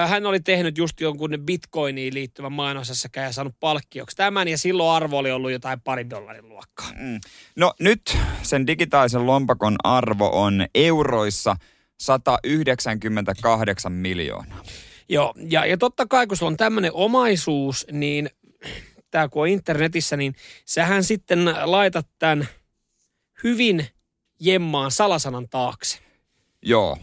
[0.08, 5.18] Hän oli tehnyt just jonkun bitcoiniin liittyvän mainosessakä ja saanut palkkioksi tämän ja silloin arvo
[5.18, 6.92] oli ollut jotain parin dollarin luokkaa.
[6.98, 7.20] Mm.
[7.56, 11.56] No nyt sen digitaalisen lompakon arvo on euroissa
[12.00, 14.62] 198 miljoonaa.
[15.08, 18.30] Joo, ja, ja totta kai kun sulla on tämmöinen omaisuus, niin
[19.10, 20.34] tämä kun on internetissä, niin
[20.64, 22.48] sähän sitten laitat tämän
[23.44, 23.86] hyvin
[24.40, 25.98] jemmaan salasanan taakse.
[26.62, 26.98] Joo.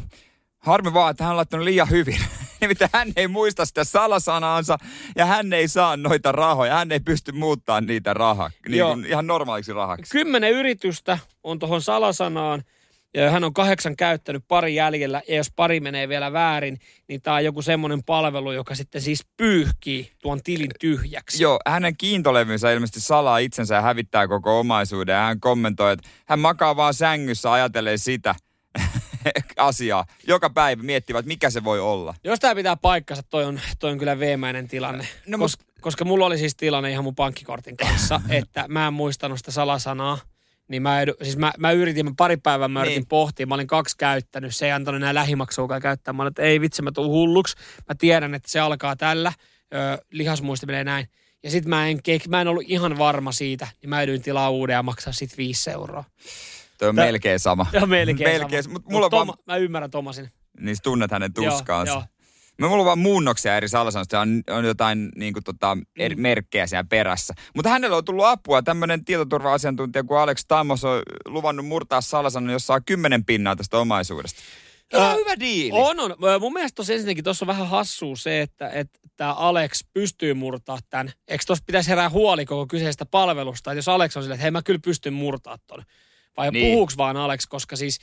[0.58, 2.20] Harmi vaan, että hän on laittanut liian hyvin.
[2.62, 4.78] Nimittäin hän ei muista sitä salasanaansa
[5.16, 6.76] ja hän ei saa noita rahoja.
[6.76, 10.12] Hän ei pysty muuttamaan niitä rahaa niin kuin ihan normaaliksi rahaksi.
[10.12, 12.64] Kymmenen yritystä on tuohon salasanaan.
[13.14, 17.36] Ja hän on kahdeksan käyttänyt pari jäljellä, ja jos pari menee vielä väärin, niin tämä
[17.36, 21.44] on joku semmoinen palvelu, joka sitten siis pyyhkii tuon tilin tyhjäksi.
[21.44, 25.14] Joo, hänen kiintolevynsä ilmeisesti salaa itsensä ja hävittää koko omaisuuden.
[25.14, 28.36] Ja hän kommentoi, että hän makaa vaan sängyssä ajatellen sitä
[29.58, 30.06] asiaa.
[30.28, 32.16] Joka päivä miettivät, mikä se voi olla.
[32.24, 35.08] Jos tämä pitää paikkansa, toi on, toi on kyllä veemäinen tilanne.
[35.28, 38.94] No, No, Kos, koska mulla oli siis tilanne ihan mun pankkikortin kanssa, että mä en
[38.94, 40.18] muistanut sitä salasanaa.
[40.68, 43.08] Niin mä, edu, siis mä, mä yritin, mä pari päivää mä yritin Niin.
[43.08, 46.14] pohtia, mä olin kaksi käyttänyt, se ei antanut enää lähimaksuakaan käyttää.
[46.14, 47.56] Mä olin, että ei vitsi, mä tuun hulluksi.
[47.90, 49.34] Mä tiedän, että se alkaa tällä,
[49.74, 51.08] ö, lihasmuisti menee näin.
[51.44, 54.74] Ja sit mä en, mä en ollut ihan varma siitä, niin mä edyin tilaa uuden
[54.74, 56.04] ja maksaa sit viisi euroa.
[56.78, 57.66] Toi on Tää- melkein sama.
[57.74, 58.64] Ja melkein, melkein.
[58.64, 58.74] sama.
[58.74, 60.30] Mutta mulla on Toma, vaan, Mä ymmärrän Tomasin.
[60.60, 61.94] niin tunnet hänen tuskaansa.
[61.94, 62.08] Joo, joo.
[62.60, 64.20] Mä mulla on vaan muunnoksia eri salasanoista.
[64.20, 66.22] On, on jotain niin kuin, tota, eri Mm.
[66.22, 67.34] merkkejä siellä perässä.
[67.56, 68.62] Mutta hänellä on tullut apua.
[68.62, 74.42] Tämmöinen tietoturva-asiantuntija kuin Alex Tamos on luvannut murtaa salasanon, jossa on kymmenen pinnaa tästä omaisuudesta.
[74.94, 75.80] Ihan Ää, hyvä diili.
[75.80, 76.16] On, on.
[76.40, 80.78] Mun mielestä tuossa ensinnäkin tuossa on vähän hassua se, että että tämä Alex pystyy murtaa
[80.90, 81.12] tämän.
[81.28, 84.52] Eikö tuossa pitäisi herää huoli koko kyseisestä palvelusta, että jos Alex on silleen, että hei
[84.52, 85.84] mä kyllä pystyn murtaa ton.
[86.38, 86.72] Vai niin.
[86.72, 88.00] puhuuks vaan Alex, koska siis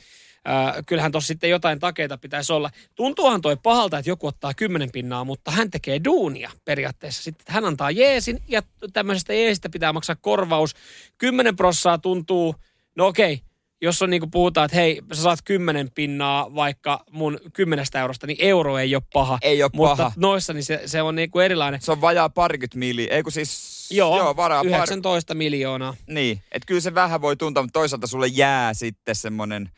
[0.49, 2.69] äh, kyllähän tuossa sitten jotain takeita pitäisi olla.
[2.95, 7.23] Tuntuuhan toi pahalta, että joku ottaa kymmenen pinnaa, mutta hän tekee duunia periaatteessa.
[7.23, 8.61] Sitten hän antaa jeesin ja
[8.93, 10.75] tämmöisestä jeesistä pitää maksaa korvaus.
[11.17, 12.55] Kymmenen prossaa tuntuu,
[12.95, 13.41] no okei,
[13.81, 18.27] jos on niin kuin puhutaan, että hei, sä saat kymmenen pinnaa vaikka mun kymmenestä eurosta,
[18.27, 19.37] niin euro ei ole paha.
[19.41, 20.11] Ei ole Mutta paha.
[20.15, 21.81] noissa niin se, se on niin kuin erilainen.
[21.81, 23.07] Se on vajaa parikymmentä milli.
[23.11, 23.75] Ei kun siis...
[23.91, 24.71] Joo, joo varaa par...
[24.71, 25.95] 19 miljoonaa.
[26.07, 29.69] Niin, että kyllä se vähän voi tuntua, mutta toisaalta sulle jää sitten semmonen,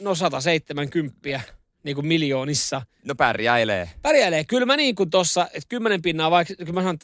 [0.00, 1.40] No 170
[1.82, 2.82] niin kuin miljoonissa.
[3.04, 3.90] no pärjäilee.
[4.02, 4.44] Pärjäilee.
[4.44, 6.98] Kyllä mä niin kuin tossa, että 10 pinnaa vaikka, kyllä mä sanon,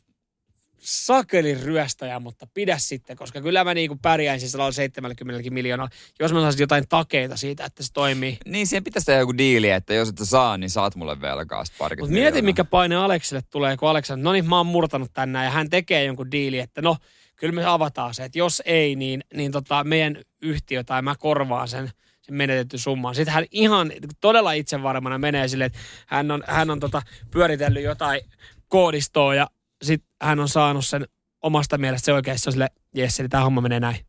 [0.79, 5.89] sakelin ryöstäjä, mutta pidä sitten, koska kyllä mä niin kuin pärjäisin sellaisella 70 miljoonaa,
[6.21, 8.39] jos mä saisin jotain takeita siitä, että se toimii.
[8.47, 12.13] Niin, siihen pitäisi tehdä joku diili, että jos et saa, niin saat mulle velkaa parikymmentä
[12.13, 15.51] Mutta mieti, mikä paine Aleksille tulee, kun Aleksa, no niin, mä oon murtanut tänään ja
[15.51, 16.97] hän tekee jonkun diili, että no,
[17.37, 21.69] kyllä me avataan se, että jos ei, niin, niin tota, meidän yhtiö tai mä korvaan
[21.69, 21.91] sen
[22.31, 23.15] menetetty summan.
[23.15, 28.21] Sitten hän ihan todella itsevarmana menee silleen, että hän on, hän on tota, pyöritellyt jotain
[28.69, 29.47] koodistoa ja
[29.83, 31.07] sitten hän on saanut sen
[31.43, 34.07] omasta mielestä se oikeasti on sille, jes, eli tämä homma menee näin.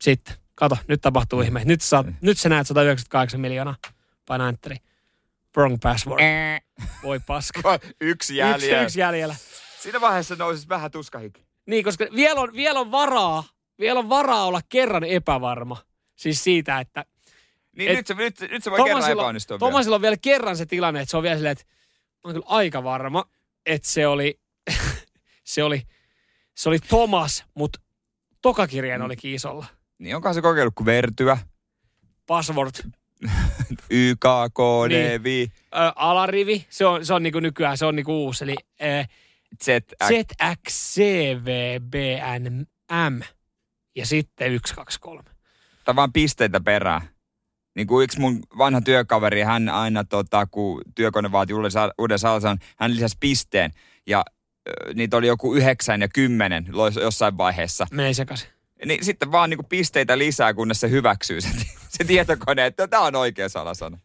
[0.00, 1.62] Sitten, kato, nyt tapahtuu ihme.
[1.64, 3.74] Nyt, sä, saat- nyt sä näet 198 miljoonaa.
[4.26, 4.76] Paina enteri.
[5.56, 6.20] Wrong password.
[7.02, 7.60] Voi paska.
[7.82, 8.82] Yksi Yksi, jäljellä.
[8.82, 9.36] yksi jäljellä.
[9.80, 11.46] Siinä vaiheessa nousis vähän tuskahiki.
[11.66, 13.44] Niin, koska vielä on, vielä on varaa,
[13.78, 15.76] vielä on varaa olla kerran epävarma.
[16.16, 17.04] Siis siitä, että
[17.76, 19.58] Niin Et- nyt, se, nyt, nyt se voi kerran epäonnistua.
[19.58, 22.46] Tomasilla on vielä kerran se tilanne, että se on vielä silleen, että mä oon kyllä
[22.48, 23.24] aika varma,
[23.66, 24.40] että se oli,
[25.44, 25.82] se oli,
[26.54, 27.80] se oli Thomas, mutta
[28.42, 29.04] tokakirjeen Mm.
[29.04, 29.66] olikin isolla.
[29.98, 31.38] Niin onkohan se kokeillut kuin vertyä,
[32.26, 32.74] Password.
[33.90, 34.20] YK,
[34.54, 35.52] KD, Niin.
[35.74, 39.04] Ö, alarivi, se on, se on niinku nykyään, se on niinku uusi, eli ö,
[39.64, 39.68] Z,
[41.86, 43.20] ZXCVBNM
[43.96, 45.22] ja sitten 1, 2, 3.
[45.86, 47.00] tai vaan pisteitä perään.
[47.76, 52.18] Niin kuin yksi mun vanha työkaveri, hän aina, tota, kun työkone vaati uuden, sa- uuden
[52.18, 53.70] salsan, hän lisäsi pisteen.
[54.06, 54.24] Ja
[54.68, 57.86] ö, niitä oli joku yhdeksän ja kymmenen lois- jossain vaiheessa.
[57.90, 58.48] Menee sekaisin.
[58.86, 61.48] Niin sitten vaan niin kuin pisteitä lisää, kunnes se hyväksyy se,
[61.88, 63.98] se tietokone, että tämä on oikea salasana.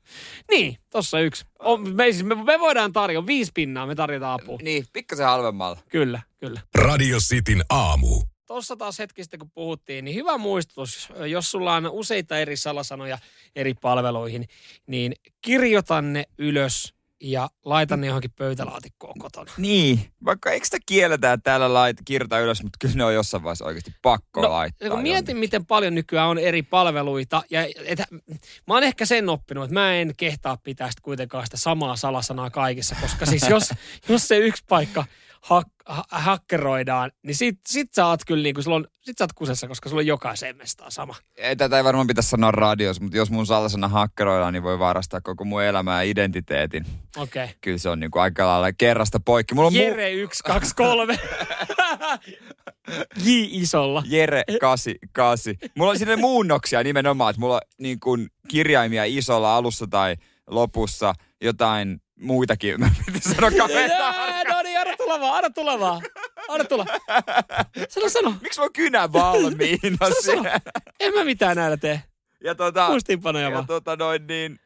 [0.52, 1.46] Niin, tossa yksi.
[1.60, 4.58] On, me, siis me, me voidaan tarjota viisi pinnaa, me tarjotaan apua.
[4.62, 5.78] Niin, pikkasen halvemmalla.
[5.89, 6.62] Kyllä, kyllä.
[6.76, 8.22] Radio Cityn aamu.
[8.52, 13.18] Tuossa taas hetki sitten kun puhuttiin, niin hyvä muistutus, jos sulla on useita eri salasanoja
[13.56, 14.48] eri palveluihin,
[14.88, 19.52] niin kirjoita ne ylös ja laita ne johonkin pöytälaatikkoon kotona.
[19.58, 23.44] Niin, vaikka eikö sitä kielletä että täällä lait, kirjoita ylös, mutta kyllä ne on jossain
[23.44, 24.90] vaiheessa oikeasti pakko No, laittaa.
[24.90, 28.00] kun mietin, miten paljon nykyään on eri palveluita, ja et,
[28.68, 32.50] mä oon ehkä sen oppinut, että mä en kehtaa pitää sitä kuitenkaan sitä samaa salasanaa
[32.50, 33.70] kaikissa, koska siis jos,
[34.10, 35.06] jos se yksi paikka
[35.42, 39.24] hak, ha, hakkeroidaan, niin sit, sit sä oot kyllä niin kuin, sulla on, sit sä
[39.24, 41.16] oot kusessa, koska sulla on jokaiseen mestaan sama.
[41.38, 45.22] Ei, Tätä ei varmaan pitäisi sanoa radiossa, mutta jos mun salasana hakkeroidaan, niin voi varastaa
[45.22, 46.86] koko mun elämää ja identiteetin.
[47.18, 47.44] Okei.
[47.44, 47.56] Okay.
[47.62, 49.56] Kyllä se on niin kuin aika lailla kerrasta poikki.
[49.56, 51.20] Mulla on mu- Jere 1, 2, 3.
[53.26, 54.04] J isolla.
[54.06, 55.56] Jere 88.
[55.78, 60.16] Mulla on sinne muunnoksia nimenomaan, että mulla on niin kuin kirjaimia isolla alussa tai
[60.48, 62.80] lopussa jotain muitakin.
[62.80, 66.02] Mä piti sanoa Jää, No niin, anna tulla vaan, anna tulla vaan.
[66.50, 66.86] Anna tulla.
[67.90, 68.36] Sano, sano.
[68.42, 70.60] Miksi mä oon kynä valmiina Sano, sano.
[71.00, 72.04] En mä mitään näillä tee.
[72.44, 73.66] Ja tota, Muistiinpanoja ja vaan.
[73.68, 74.60] tota noin niin,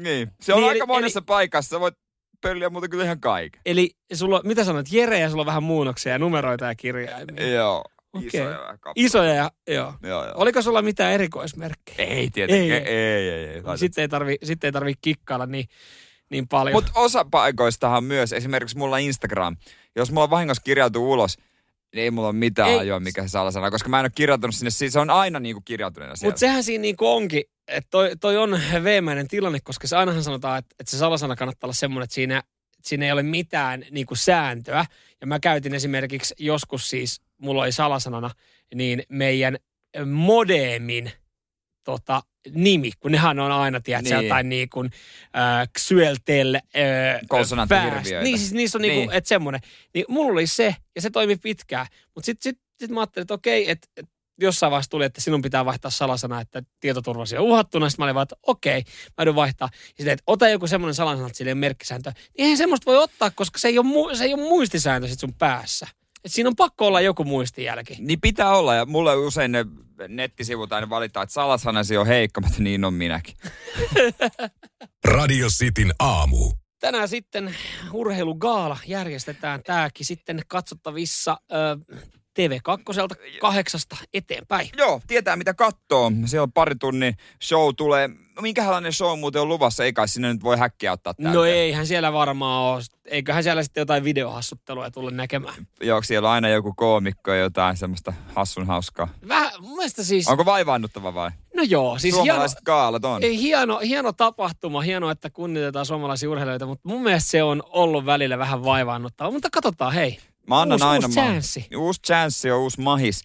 [0.00, 0.30] niin.
[0.40, 1.68] Se on Niin, aika eli- monessa paikassa.
[1.70, 1.94] Sä voit
[2.40, 3.60] pölliä muuta kyllä ihan kaiken.
[3.66, 7.48] Eli sulla, mitä sanoit, Jere ja sulla on vähän muunnoksia ja numeroita ja kirjaimia.
[7.52, 7.84] Joo.
[8.12, 8.26] Okei.
[8.26, 8.76] Isoja.
[8.96, 9.94] Isoja ja, joo.
[10.02, 10.34] Joo, joo.
[10.36, 12.08] Oliko sulla mitään erikoismerkkejä?
[12.08, 12.82] Ei tietenkään.
[12.82, 12.94] Ei.
[12.94, 13.62] Ei, ei, ei.
[13.70, 13.78] ei.
[13.78, 15.66] Sitten ei tarvi, sitten ei tarvi kikkailla niin,
[16.30, 16.74] niin paljon.
[16.74, 19.56] Mutta osa paikoistahan myös, esimerkiksi mulla Instagram,
[19.96, 21.38] jos mulla vahingossa kirjautuu ulos,
[21.94, 22.78] niin ei mulla ole mitään Ei.
[22.78, 25.60] ajoa, mikä se salasana, koska mä en ole kirjoittanut sinne, siis se on aina niinku
[25.60, 26.30] kirjautuneena siellä.
[26.30, 30.58] Mutta sehän siinä niinku onkin, että toi, toi on veemäinen tilanne, koska se ainahan sanotaan,
[30.58, 32.42] että, että se salasana kannattaa olla semmoinen, että siinä,
[32.82, 34.84] siinä ei ole mitään niinku sääntöä.
[35.20, 38.30] Ja mä käytin esimerkiksi joskus siis, mulla oli salasanana,
[38.74, 39.56] niin meidän
[40.06, 41.12] modemin
[41.84, 42.22] tota,
[42.54, 44.24] nimi, kun nehän on aina, tiedätkö, Niin.
[44.24, 44.90] jotain niin kuin
[45.36, 46.60] äh, Xyeltel äh,
[47.28, 48.22] Konsonanttihirviöitä.
[48.24, 49.16] Niin, siis niissä on niin kuin, Niin.
[49.16, 49.60] että semmoinen.
[49.94, 51.86] Niin mulla oli se, ja se toimi pitkään.
[52.14, 54.06] Mutta sitten sit, sit mä ajattelin, että okei, että et
[54.40, 57.90] jossain vaiheessa tuli, että sinun pitää vaihtaa salasana, että tietoturvasi on uhattuna.
[57.90, 59.68] Sitten mä olin vaan, että okei, mä joudun vaihtaa.
[59.72, 62.10] Ja sitten, että ota joku semmoinen salasana, että sillä ei ole merkkisääntö.
[62.16, 65.20] Niin eihän semmoista voi ottaa, koska se ei ole, mu- se ei ole muistisääntö sit
[65.20, 65.86] sun päässä.
[66.24, 67.96] Et siinä on pakko olla joku muistijälki.
[67.98, 69.66] Niin pitää olla, ja mulle usein ne
[70.08, 73.36] nettisivut aina valittaa, että salasanasi on heikko, mutta niin on minäkin.
[75.04, 76.52] Radio Cityn aamu.
[76.80, 77.54] Tänään sitten
[77.92, 81.96] urheilugaala järjestetään tämäkin sitten katsottavissa ö,
[82.38, 84.68] TV2 kahdeksasta eteenpäin.
[84.76, 86.12] Joo, tietää mitä kattoo.
[86.26, 88.08] Siellä on pari tunnin show tulee.
[88.08, 89.84] No, Minkälainen show muuten on luvassa?
[89.84, 91.38] Ei kai sinne nyt voi häkkiä ottaa täältä.
[91.38, 92.82] No eihän siellä varmaan ole.
[93.04, 95.66] Eiköhän siellä sitten jotain videohassuttelua tulla näkemään.
[95.80, 99.08] Joo, siellä on aina joku koomikko ja jotain semmoista hassun hauskaa.
[99.28, 101.30] Vähän, mun mielestä siis, Onko vaivaannuttava vai?
[101.56, 103.22] no joo, siis hieno, Suomalaiset kaalat on.
[103.22, 108.38] hieno, hieno tapahtuma, hienoa, että kunnioitetaan suomalaisia urheilijoita, mutta mun mielestä se on ollut välillä
[108.38, 109.30] vähän vaivaannuttava.
[109.30, 110.18] Mutta katsotaan, hei.
[110.50, 111.66] Mä annan uusi, aina uusi ma- chanssi.
[111.76, 113.24] Uusi chanssi on uusi mahis.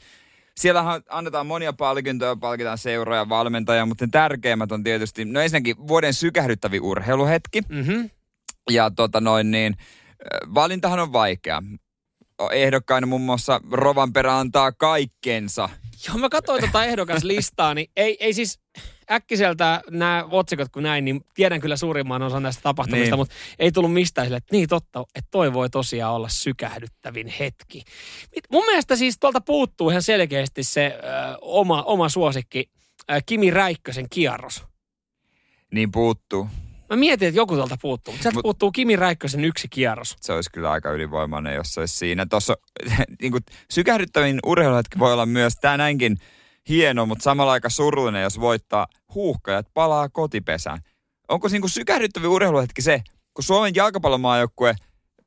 [0.57, 5.87] Siellähän annetaan monia palkintoja, palkitaan seuroja ja valmentajia, mutta ne tärkeimmät on tietysti, no ensinnäkin
[5.87, 7.61] vuoden sykähdyttävi urheiluhetki.
[7.69, 8.05] Mhm.
[8.69, 11.63] Ja tota noin niin, äh, valintahan on vaikea.
[12.51, 15.69] Ehdokkaina muun muassa Rovanperä antaa kaikkensa.
[16.07, 18.59] Joo, mä katsoin tota ehdokaslistaa, niin ei, ei siis
[19.11, 23.19] äkkiseltä nämä otsikot kun näin, niin tiedän kyllä suurimman osan näistä tapahtumista, Niin.
[23.19, 27.83] mutta ei tullut mistään sille, että niin totta, että toi voi tosiaan olla sykähdyttävin hetki.
[28.51, 32.69] Mun mielestä siis tuolta puuttuu ihan selkeästi se ö, oma, oma suosikki,
[33.11, 34.63] ö, Kimi Räikkösen kierros.
[35.71, 36.47] Niin puuttuu.
[36.89, 40.15] Mä mietin, että joku tuolta puuttuu, mutta sieltä Mut- puuttuu Kimi Räikkösen yksi kierros.
[40.21, 42.25] Se olisi kyllä aika ylivoimainen, jos se olisi siinä.
[42.25, 42.57] Tuossa
[43.21, 46.17] niin kuin, sykähdyttävin urheiluhetki voi olla myös tämä näinkin
[46.69, 50.79] hieno, mutta samalla aika surullinen, jos voittaa huuhkajat palaa kotipesään.
[51.29, 53.01] Onko niin kuin sykähdyttävin urheiluhetki se,
[53.33, 54.75] kun Suomen jalkapallomaajoukkue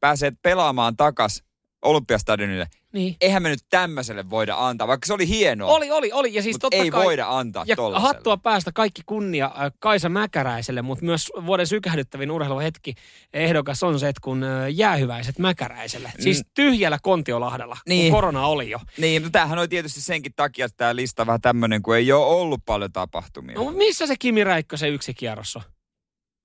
[0.00, 1.42] pääsee pelaamaan takas
[1.82, 3.16] Olympiastadionille, Niin.
[3.20, 5.72] eihän me nyt tämmöiselle voida antaa, vaikka se oli hienoa.
[5.72, 6.34] Oli, oli, oli.
[6.34, 8.08] Ja siis totta ei kai, voida antaa Ja tollaselle.
[8.08, 12.94] hattua päästä kaikki kunnia äh, Kaisa Mäkäräiselle, mutta myös vuoden sykähdyttävin urheiluhetki
[13.32, 16.12] ehdokas on se, että kun äh, jäähyväiset Mäkäräiselle.
[16.18, 16.22] Mm.
[16.22, 18.12] Siis tyhjällä Kontiolahdella, Niin.
[18.12, 18.78] kun korona oli jo.
[18.98, 22.26] Niin, mutta tämähän on tietysti senkin takia, että tämä lista vähän tämmöinen, kun ei ole
[22.26, 23.54] ollut paljon tapahtumia.
[23.54, 25.58] No missä se Kimi Räikkösen yksi kierros?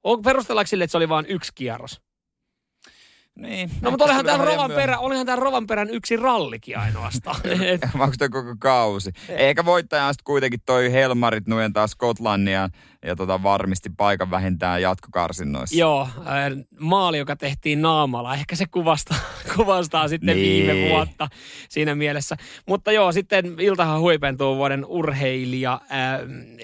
[0.03, 2.01] On, perustellaanko sille, että se oli vain yksi kierros?
[3.35, 3.69] Niin.
[3.81, 7.35] No mutta olihan täällä vähän Rovanperä, olihan täällä Rovanperän yksi rallikin ainoastaan.
[7.99, 9.11] Onko toi koko kausi?
[9.29, 12.69] Eikä voittaja sitten kuitenkin toi Helmarit nujentaa Skotlannia
[13.05, 15.77] ja tota varmisti paikan vähintään jatkokarsinnoissa.
[15.79, 16.07] Joo,
[16.79, 18.33] maali, joka tehtiin naamalla.
[18.33, 19.17] Ehkä se kuvastaa,
[19.55, 20.67] kuvastaa sitten Niin.
[20.67, 21.27] viime vuotta
[21.69, 22.37] siinä mielessä.
[22.67, 26.19] Mutta joo, sitten iltahan huipentuu vuoden urheilija äh,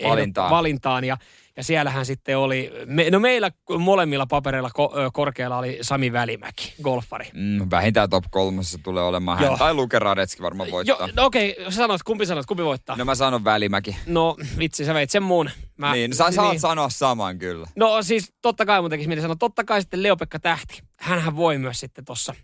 [0.10, 0.50] Valintaan.
[0.50, 1.18] valintaan ja,
[1.60, 6.74] Ja siellähän sitten oli, me, no meillä molemmilla papereilla ko, ö, korkealla oli Sami Välimäki,
[6.84, 7.30] golfari.
[7.34, 9.46] Mm, vähintään top kolmosessa tulee olemaan hän.
[9.46, 9.58] Joo.
[9.58, 10.98] Tai Luke Radetski varmaan voittaa.
[11.00, 12.96] Joo, no okei, okay, sanot, kumpi sanot, kumpi voittaa?
[12.96, 13.98] No mä sanon Välimäki.
[14.06, 15.50] No vitsi, sä veit sen muun.
[15.78, 17.68] Mä, niin, sä saat sanoa saman kyllä.
[17.76, 20.82] No siis totta kai mun tekisi mieli sanoa, totta kai sitten Leopekka Tähti.
[21.00, 22.36] Hänhän voi myös sitten tossa,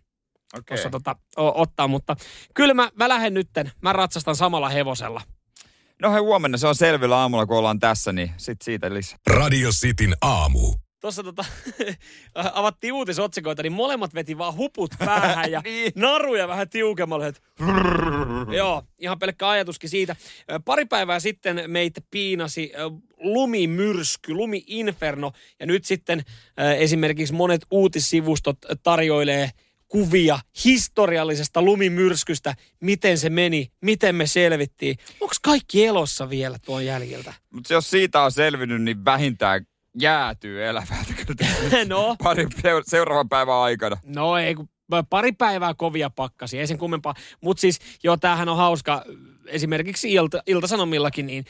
[0.58, 0.78] Okei.
[0.78, 2.16] tossa tota, o, ottaa, mutta
[2.54, 5.22] kyllä mä, mä lähden nytten, mä ratsastan samalla hevosella.
[6.02, 9.20] No hei, huomenna se on selvillä aamulla, kun ollaan tässä, niin sit siitä lisää.
[9.28, 10.74] Radio Cityn aamu.
[11.02, 11.46] Tuossa tota,
[12.54, 15.92] avattiin uutisotsikoita, niin molemmat veti vaan huput päähän ja Niin.
[15.96, 17.28] naruja vähän tiukemmalle.
[17.28, 17.42] Et
[18.56, 20.16] Joo, ihan pelkkä ajatuskin siitä.
[20.66, 22.72] Pari päivää sitten meitä piinasi
[23.18, 25.32] lumimyrsky, lumiinferno.
[25.60, 26.22] Ja nyt sitten
[26.78, 29.50] esimerkiksi monet uutissivustot tarjoilee
[29.96, 34.98] kuvia historiallisesta lumimyrskystä, miten se meni, miten me selvittiin.
[35.22, 37.34] Onko kaikki elossa vielä tuon jäljiltä?
[37.54, 39.68] Mutta jos siitä on selvinnyt, niin vähintään
[40.00, 42.48] jäätyy elävältä kyllä No, pari
[42.84, 43.98] seuraavan päivän aikana.
[44.06, 44.70] No ei, kun
[45.10, 47.14] pari päivää kovia pakkasi, ei sen kummempaa.
[47.42, 49.04] Mutta siis, joo, tämähän on hauska.
[49.48, 51.46] Esimerkiksi ilta, Ilta-Sanomillakin, niin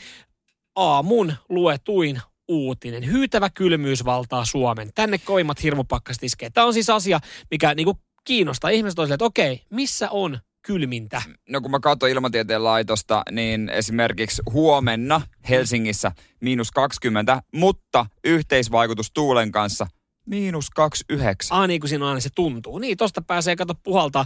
[0.76, 3.06] aamun luetuin uutinen.
[3.12, 4.92] Hyytävä kylmyys valtaa Suomen.
[4.96, 6.50] Tänne koimmat hirmupakkaset iskee.
[6.50, 7.20] Tämä on siis asia,
[7.52, 11.22] mikä niinku kiinnostaa ihmiset toisille, että okei, missä on kylmintä?
[11.50, 16.12] No kun mä katson ilmatieteen laitosta, niin esimerkiksi huomenna Helsingissä
[16.42, 19.88] miinus 20, mutta yhteisvaikutus tuulen kanssa
[20.26, 21.58] miinus 29.
[21.58, 22.80] Ah niin kuin siinä aina se tuntuu.
[22.80, 24.26] Niin, tosta pääsee kato puhaltaa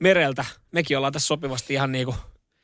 [0.00, 0.44] mereltä.
[0.72, 2.16] Mekin ollaan tässä sopivasti ihan niin kuin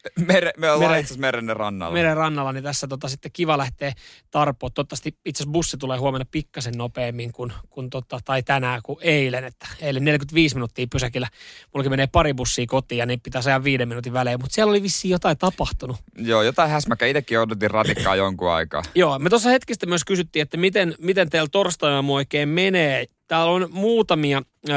[0.27, 1.95] Mere, me ollaan Mere- itse meren rannalla.
[1.95, 3.93] meren rannalla, niin tässä tota, sitten kiva lähteä
[4.31, 4.73] tarpoon.
[4.73, 9.45] Toivottavasti itse asiassa bussi tulee huomenna pikkasen nopeammin kuin, kuin tota, tai tänään kuin eilen.
[9.45, 11.29] Että eilen 45 minuuttia pysäkillä.
[11.75, 14.41] Mullakin menee pari bussia kotiin ja niin pitää saada viiden minuutin välein.
[14.41, 15.97] Mutta siellä oli vissiin jotain tapahtunut.
[16.19, 17.09] Joo, jotain häsmäkää.
[17.09, 18.83] Itsekin odotin ratikkaa jonkun aikaa.
[18.95, 23.07] Joo, me tuossa hetkistä myös kysyttiin, että miten, miten teillä torstaina oikein menee.
[23.29, 24.73] Täällä on muutamia ö,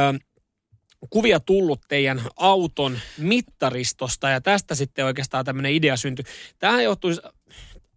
[1.10, 6.26] kuvia tullut teidän auton mittaristosta ja tästä sitten oikeastaan tämmöinen idea syntyi.
[6.60, 7.12] Tähän johtuu,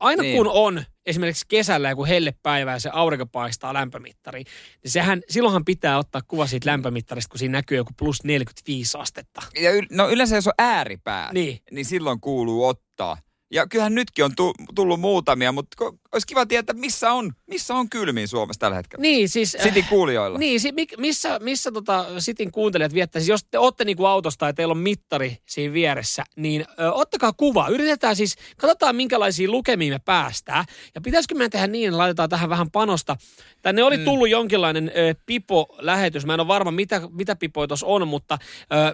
[0.01, 0.37] aina Niin.
[0.37, 4.47] kun on esimerkiksi kesällä joku hellepäivä ja se aurinko paistaa lämpömittariin,
[4.85, 9.43] niin sehän, silloinhan pitää ottaa kuva siitä lämpömittarista, kun siinä näkyy joku plus 45 astetta.
[9.61, 11.59] Ja yl- no yleensä jos on ääripäät, Niin.
[11.71, 13.17] niin silloin kuuluu ottaa.
[13.53, 17.91] Ja kyllähän nytkin on tu- tullut muutamia, mutta olisi kiva tietää, missä on, missä on
[17.91, 19.03] kylmiin Suomessa tällä hetkellä.
[19.03, 19.55] Niin, siis...
[19.55, 20.39] äh, Sitin kuulijoilla.
[20.39, 24.73] Niin, si- missä, missä tota Sitin kuuntelijat viettäisi, jos te olette niinku autosta ja teillä
[24.73, 27.69] on mittari siinä vieressä, niin ö, ottakaa kuva.
[27.69, 30.65] Yritetään siis, katsotaan minkälaisia lukemia me päästään.
[30.95, 33.17] Ja pitäisikö meidän tehdä niin, laitetaan tähän vähän panosta.
[33.63, 36.27] Tänne oli tullut jonkinlainen ö, pipo-lähetys.
[36.27, 38.39] Mä en ole varma, mitä, mitä pipoja tuossa on, mutta...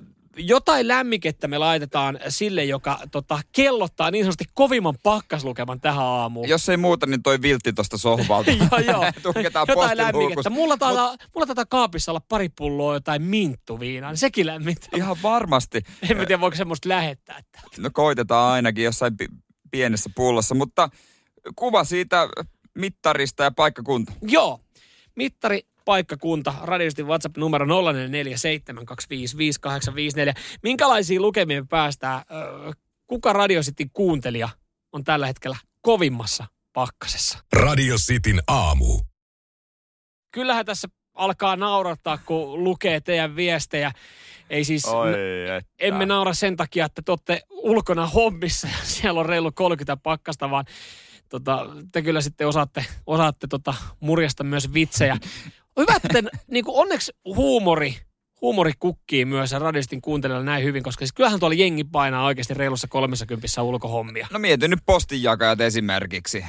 [0.00, 6.48] Ö, jotain lämmikettä me laitetaan sille, joka tota, kellottaa niin sanotusti kovimman pakkaslukeman tähän aamuun.
[6.48, 8.50] Jos ei muuta, niin toi viltti tosta sohvalta.
[8.70, 9.12] joo, joo.
[9.22, 10.50] Tunketaan jotain lämmikettä.
[10.50, 14.90] Mulla taitaa, mulla taitaa kaapissa olla pari pulloa jotain minttuviinaa, niin sekin lämmittää.
[14.96, 15.82] Ihan varmasti.
[16.10, 17.82] En mä tiedä, voiko semmoista lähettää täältä.
[17.82, 19.28] No koitetaan ainakin jossain pi-
[19.70, 20.88] pienessä pullossa, mutta
[21.56, 22.28] kuva siitä
[22.74, 24.12] mittarista ja paikkakunta.
[24.22, 24.60] Joo,
[25.14, 27.68] mittari, paikkakunta, radiosti WhatsApp-numero 0447255854.
[30.62, 32.22] Minkälaisia lukemia me päästään?
[33.06, 34.48] Kuka Radio Cityn kuuntelija
[34.92, 37.38] on tällä hetkellä kovimmassa pakkasessa?
[37.52, 39.00] Radio Cityn aamu.
[40.30, 43.92] Kyllähän tässä alkaa naurattaa, kun lukee teidän viestejä.
[44.50, 45.70] Ei siis, että.
[45.78, 50.50] emme naura sen takia, että te olette ulkona hommissa ja siellä on reilu 30 pakkasta,
[50.50, 50.64] vaan
[51.28, 55.16] tota, te kyllä sitten osaatte, osaatte tota, murjasta myös vitsejä.
[55.76, 57.96] Hyvä, että niin kuin onneksi huumori,
[58.40, 62.54] huumori kukkii myös ja radistin kuuntelijoilla näin hyvin, koska siis kyllähän tuolla jengi painaa oikeasti
[62.54, 64.26] reilussa 30 ulkohommia.
[64.32, 66.44] No mieti nyt postinjakajat esimerkiksi.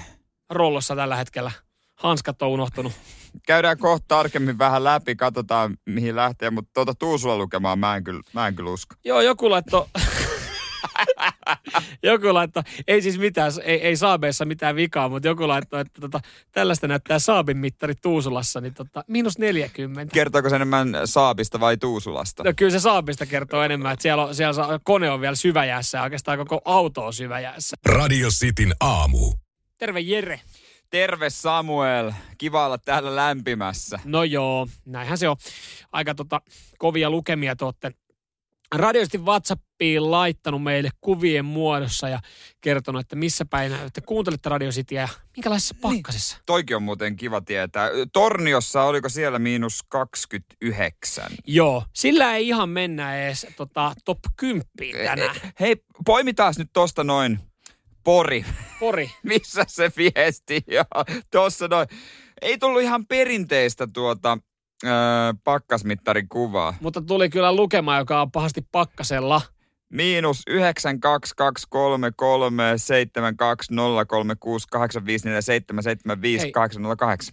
[0.50, 1.52] Rollossa tällä hetkellä.
[1.96, 2.94] Hanskat on unohtunut.
[3.48, 8.22] Käydään kohta tarkemmin vähän läpi, katsotaan mihin lähtee, mutta tuota Tuusula lukemaan mä en kyllä,
[8.34, 8.96] mä en kyllä usko.
[9.06, 9.90] Joo, joku laitto...
[12.04, 16.20] joku laitto, ei siis mitään, ei, ei Saabeissa mitään vikaa, mutta joku laitto, että tota,
[16.52, 20.14] tällaista näyttää Saabin mittari Tuusulassa, niin tota, miinus 40.
[20.14, 22.44] Kertooko se enemmän Saabista vai Tuusulasta?
[22.44, 25.98] No kyllä se Saabista kertoo enemmän, että siellä, on, siellä saa- kone on vielä syväjäässä
[25.98, 27.78] ja oikeastaan koko auto on syväjäässä.
[27.86, 29.34] Radio Cityn aamu.
[29.78, 30.42] Terve Jere.
[30.90, 34.00] Terve Samuel, kiva olla täällä lämpimässä.
[34.06, 35.36] No joo, näinhän se on.
[35.92, 36.42] Aika tota,
[36.78, 37.92] kovia lukemia te olette
[38.76, 42.20] radiosti WhatsAppiin laittanut meille kuvien muodossa ja
[42.62, 46.38] kertonut, että missä päin te kuuntelette Radio Cityä ja minkälaisessa pakkasessa.
[46.46, 47.90] Toikin on muuten kiva tietää.
[48.14, 51.32] Torniossa oliko siellä miinus 29?
[51.48, 54.68] Joo, sillä ei ihan mennä edes tota, top 10
[55.06, 55.36] tänään.
[55.60, 55.76] Hei,
[56.06, 57.40] poimitaan nyt tosta noin
[58.08, 58.46] Pori.
[58.80, 59.12] Pori.
[59.24, 60.64] Missä se viesti?
[60.68, 60.86] Ja
[61.32, 61.88] tossa noin.
[62.42, 64.38] Ei tullut ihan perinteistä tuota
[64.86, 64.92] öö,
[65.44, 66.74] pakkasmittarin kuvaa.
[66.80, 69.42] Mutta tuli kyllä lukema, joka on pahasti pakkasella.
[69.90, 70.54] Miinus 92233720368547775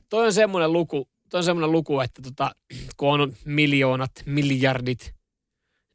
[0.09, 2.51] Toi on semmoinen luku, toi on semmoinen luku, että tota,
[2.97, 5.15] kun on miljoonat, miljardit,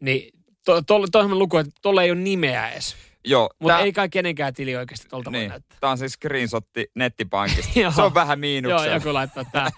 [0.02, 0.30] niin
[0.66, 2.96] to, to, toi on luku, että tuolla ei ole nimeä edes.
[3.30, 3.50] Joo.
[3.60, 3.84] Mutta tää...
[3.84, 5.42] ei kai kenenkään tili oikeasti tuolta niin.
[5.42, 5.78] voi näyttää.
[5.82, 7.92] Tämä on siis screenshotti nettipankista.
[7.96, 8.86] se on vähän miinuksella.
[8.86, 9.70] Joo, joku laittaa tää.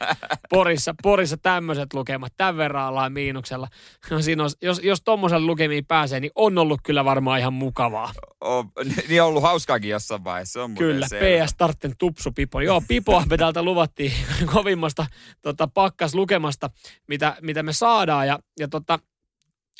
[0.49, 3.67] Porissa, Porissa tämmöiset lukemat, tämän verran ollaan miinuksella.
[4.11, 8.11] No siinä on, jos, jos tuommoiselle lukemiin pääsee, niin on ollut kyllä varmaan ihan mukavaa.
[8.43, 8.65] O,
[9.09, 10.53] niin on ollut hauskaakin jossain vaiheessa.
[10.53, 12.61] Se on kyllä, PS Tartten tupsu Pipo.
[12.61, 14.13] Joo, Pipoa me täältä luvattiin
[14.53, 15.05] kovimmasta
[15.41, 16.69] tota, pakkas lukemasta,
[17.07, 18.27] mitä, mitä me saadaan.
[18.27, 18.99] Ja, ja tota,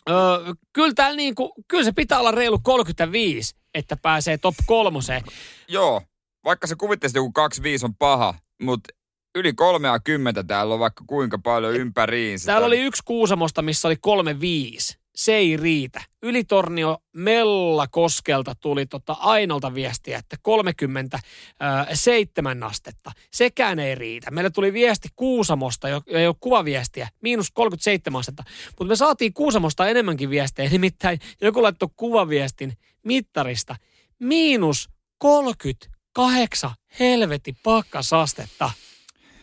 [0.10, 5.22] Öö, kyllä, täällä niinku, kyllä se pitää olla reilu 35, että pääsee top kolmoseen.
[5.68, 6.02] Joo,
[6.46, 8.90] vaikka se kuvittaisi joku 25 on paha, mutta
[9.36, 12.46] yli 30 täällä on vaikka kuinka paljon ympäriinsä.
[12.46, 16.02] Täällä oli yksi Kuusamosta, missä oli 35 se ei riitä.
[16.22, 23.12] Ylitornio Mella Koskelta tuli tota Ainolta viestiä, että 37 astetta.
[23.32, 24.32] Sekään ei riitä.
[24.32, 28.44] Meille tuli viesti Kuusamosta, ei ole kuvaviestiä, miinus 37 astetta.
[28.68, 33.76] Mutta me saatiin Kuusamosta enemmänkin viestejä, nimittäin joku laittoi kuvaviestin mittarista.
[34.20, 38.72] Miinus 38 helveti pakkasastetta.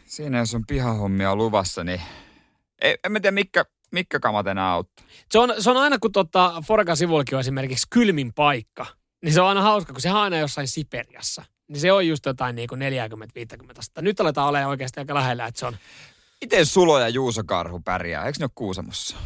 [0.07, 2.01] Siinä jos on pihahommia luvassa, niin
[2.83, 5.07] en mä tiedä mikä, Mikkä kamat enää auttaa?
[5.31, 8.87] Se on, se on aina, kun tota, Forkan sivullakin on esimerkiksi kylmin paikka,
[9.25, 11.45] niin se on aina hauska, kun se on aina jossain Siperiassa.
[11.69, 14.03] Niin se on just jotain niin kuin 40-50 astetta.
[14.03, 15.77] Nyt aletaan olemaan oikeasti aika lähellä, että se on...
[16.41, 18.27] Miten Sulo ja Juuso Karhu pärjää?
[18.27, 19.17] Eikö ne ole Kuusamossa?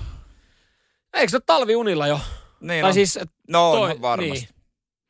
[1.14, 2.20] Eikö se ole talviunilla jo?
[2.60, 2.94] Niin tai no.
[2.94, 4.32] siis, no, toi, no varmasti.
[4.34, 4.48] Niin,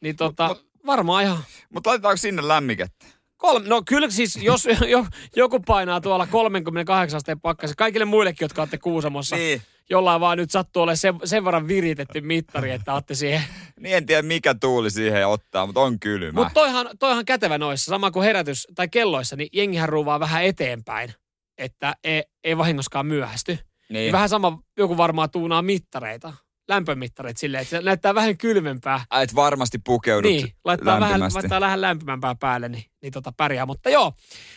[0.00, 1.44] niin tota, mut, varmaan ihan...
[1.70, 3.06] Mutta laitetaanko sinne lämmikettä?
[3.42, 8.62] Kolme, no kyllä siis, jos jo, joku painaa tuolla 38 asteen pakkassa, kaikille muillekin, jotka
[8.62, 9.62] olette Kuusamossa, niin.
[9.90, 13.42] jollain vaan nyt sattuu olemaan sen, sen verran viritetty mittari, että olette siihen.
[13.80, 16.32] Niin en tiedä mikä tuuli siihen ottaa, mutta on kylmä.
[16.32, 21.14] Mutta toihan, toihan kätevä noissa, sama kuin herätys tai kelloissa, niin jengihän ruuvaa vähän eteenpäin,
[21.58, 23.52] että ei, ei vahingoskaan myöhästy.
[23.52, 23.64] Niin.
[23.88, 26.32] niin vähän sama, joku varmaan tuunaa mittareita
[26.74, 29.04] lämpömittarit silleen, että se näyttää vähän kylmempää.
[29.10, 33.66] Ai, et varmasti pukeudut Niin, laittaa vähän, laittaa vähän lämpimämpää päälle, niin, niin tota pärjää.
[33.66, 34.12] Mutta joo,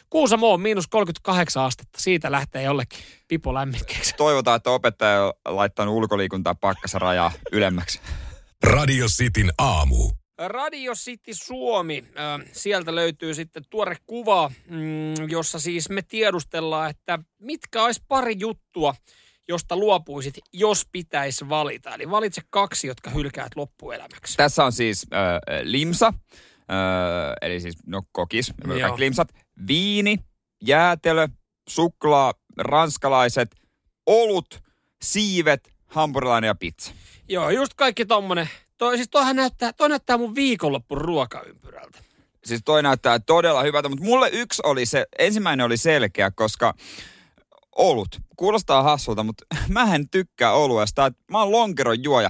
[0.10, 2.00] Kuusamo on miinus 38 astetta.
[2.02, 4.14] Siitä lähtee jollekin pipo lämmikkeeksi.
[4.18, 8.00] Toivotaan, että opettaja on laittanut ulkoliikuntaa pakkassa rajaa ylemmäksi.
[8.64, 10.12] Radio Cityn aamu.
[10.38, 12.04] Radio City Suomi.
[12.52, 18.96] Sieltä löytyy sitten tuore kuva, mm, jossa siis me tiedustellaan, että mitkä olisi pari juttua,
[19.48, 21.96] josta luopuisit, jos pitäisi valita?
[21.96, 24.38] Eli valitse kaksi, jotka hylkäät loppuelämäksi.
[24.38, 26.14] Tässä on siis äh, limsa, äh,
[27.42, 29.28] eli siis no kokis, kaikki limsat,
[29.68, 30.18] viini,
[30.64, 31.28] jäätelö,
[31.70, 33.56] suklaa, ranskalaiset,
[34.06, 34.64] olut,
[35.02, 36.94] siivet, hampurilainen ja pizza.
[37.30, 38.50] Joo, just kaikki tommonen.
[38.78, 42.00] Toi, siis toihan näyttää, toi näyttää mun viikonloppu ruokaympyrältä.
[42.46, 46.74] Siis toi näyttää todella hyvältä, mutta mulle yksi oli se, ensimmäinen oli selkeä, koska
[47.76, 48.20] olut.
[48.38, 51.12] Kuulostaa hassulta, mutta mä en tykkää oluesta.
[51.32, 52.30] Mä oon lonkeron juoja.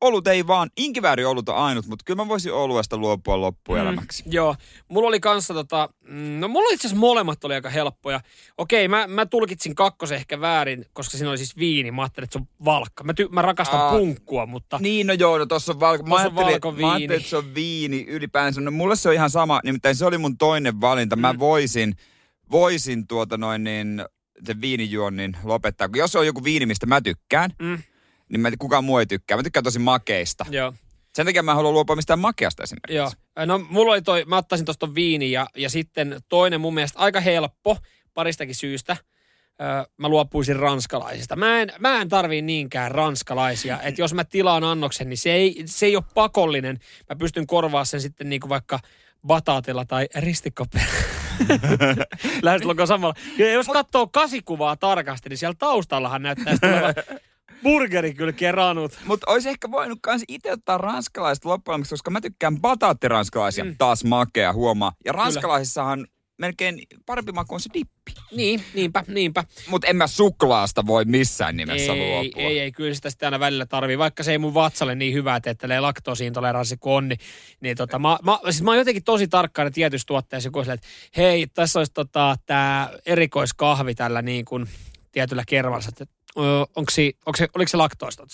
[0.00, 4.22] Olut ei vaan, inkivääri olut on ainut, mutta kyllä mä voisin oluesta luopua loppuelämäksi.
[4.22, 4.56] Mm, joo,
[4.88, 8.20] mulla oli kanssa tota, mm, no mulla itse asiassa molemmat oli aika helppoja.
[8.58, 11.90] Okei, mä, mä tulkitsin kakkosen ehkä väärin, koska siinä oli siis viini.
[11.90, 13.04] Mä ajattelin, että se on valkka.
[13.04, 14.78] Mä, ty, mä rakastan Aa, punkkua, mutta...
[14.80, 16.02] Niin, no joo, no tossa on valko.
[16.02, 18.60] Mä, ajattelin, mä ajattelin, että se on viini ylipäänsä.
[18.60, 21.16] No mulle se on ihan sama, nimittäin se oli mun toinen valinta.
[21.16, 21.38] Mä mm.
[21.38, 21.96] voisin,
[22.50, 24.04] voisin tuota noin niin
[24.46, 25.88] sen viinijuonnin lopettaa.
[25.88, 27.78] Kun jos on joku viini, mistä mä tykkään, mm.
[28.28, 29.36] niin mä, kukaan muu ei tykkää.
[29.36, 30.46] Mä tykkään tosi makeista.
[30.50, 30.74] Joo.
[31.14, 32.96] Sen takia mä haluan luopua mistään makeasta esimerkiksi.
[32.96, 33.12] Joo.
[33.46, 37.20] No mulla oli toi, mä ottaisin tosta viini ja, ja sitten toinen mun mielestä aika
[37.20, 37.76] helppo
[38.14, 38.96] paristakin syystä.
[39.60, 41.36] Öö, mä luopuisin ranskalaisista.
[41.36, 43.80] Mä en, mä en tarvii niinkään ranskalaisia.
[43.82, 46.78] Että jos mä tilaan annoksen, niin se ei, se ei ole pakollinen.
[47.10, 48.80] Mä pystyn korvaamaan sen sitten niinku vaikka
[49.26, 50.84] bataatilla tai ristikkoperä.
[52.42, 53.14] Lähestulkoon samalla.
[53.38, 56.54] Ja jos katsoo kasikuvaa tarkasti, niin siellä taustallahan näyttää
[57.62, 58.98] burgerikylkien ranut.
[59.06, 63.64] Mutta olisi ehkä voinut kans itse ottaa ranskalaiset loppujen koska mä tykkään bataattiranskalaisia.
[63.64, 63.74] Mm.
[63.78, 64.92] Taas makea, huomaa.
[65.04, 66.06] Ja ranskalaisissahan
[66.38, 68.12] melkein parempi maku on se dippi.
[68.32, 69.44] Niin, niinpä, niinpä.
[69.68, 72.42] Mutta en mä suklaasta voi missään nimessä ei, luopua.
[72.42, 73.98] Ei, ei, kyllä sitä sitten aina välillä tarvii.
[73.98, 77.18] Vaikka se ei mun vatsalle niin hyvää, että teettelee laktoosiintoleranssi kuin on, niin,
[77.60, 81.46] niin tota, mä, mä, siis mä oon jotenkin tosi tarkkaan tietyissä tuotteissa joku että hei,
[81.46, 84.66] tässä olisi tota, tämä erikoiskahvi tällä niin kuin
[85.12, 86.04] tietyllä kerralla, että
[86.76, 88.26] onko se, onko se, oliko se laktoosta?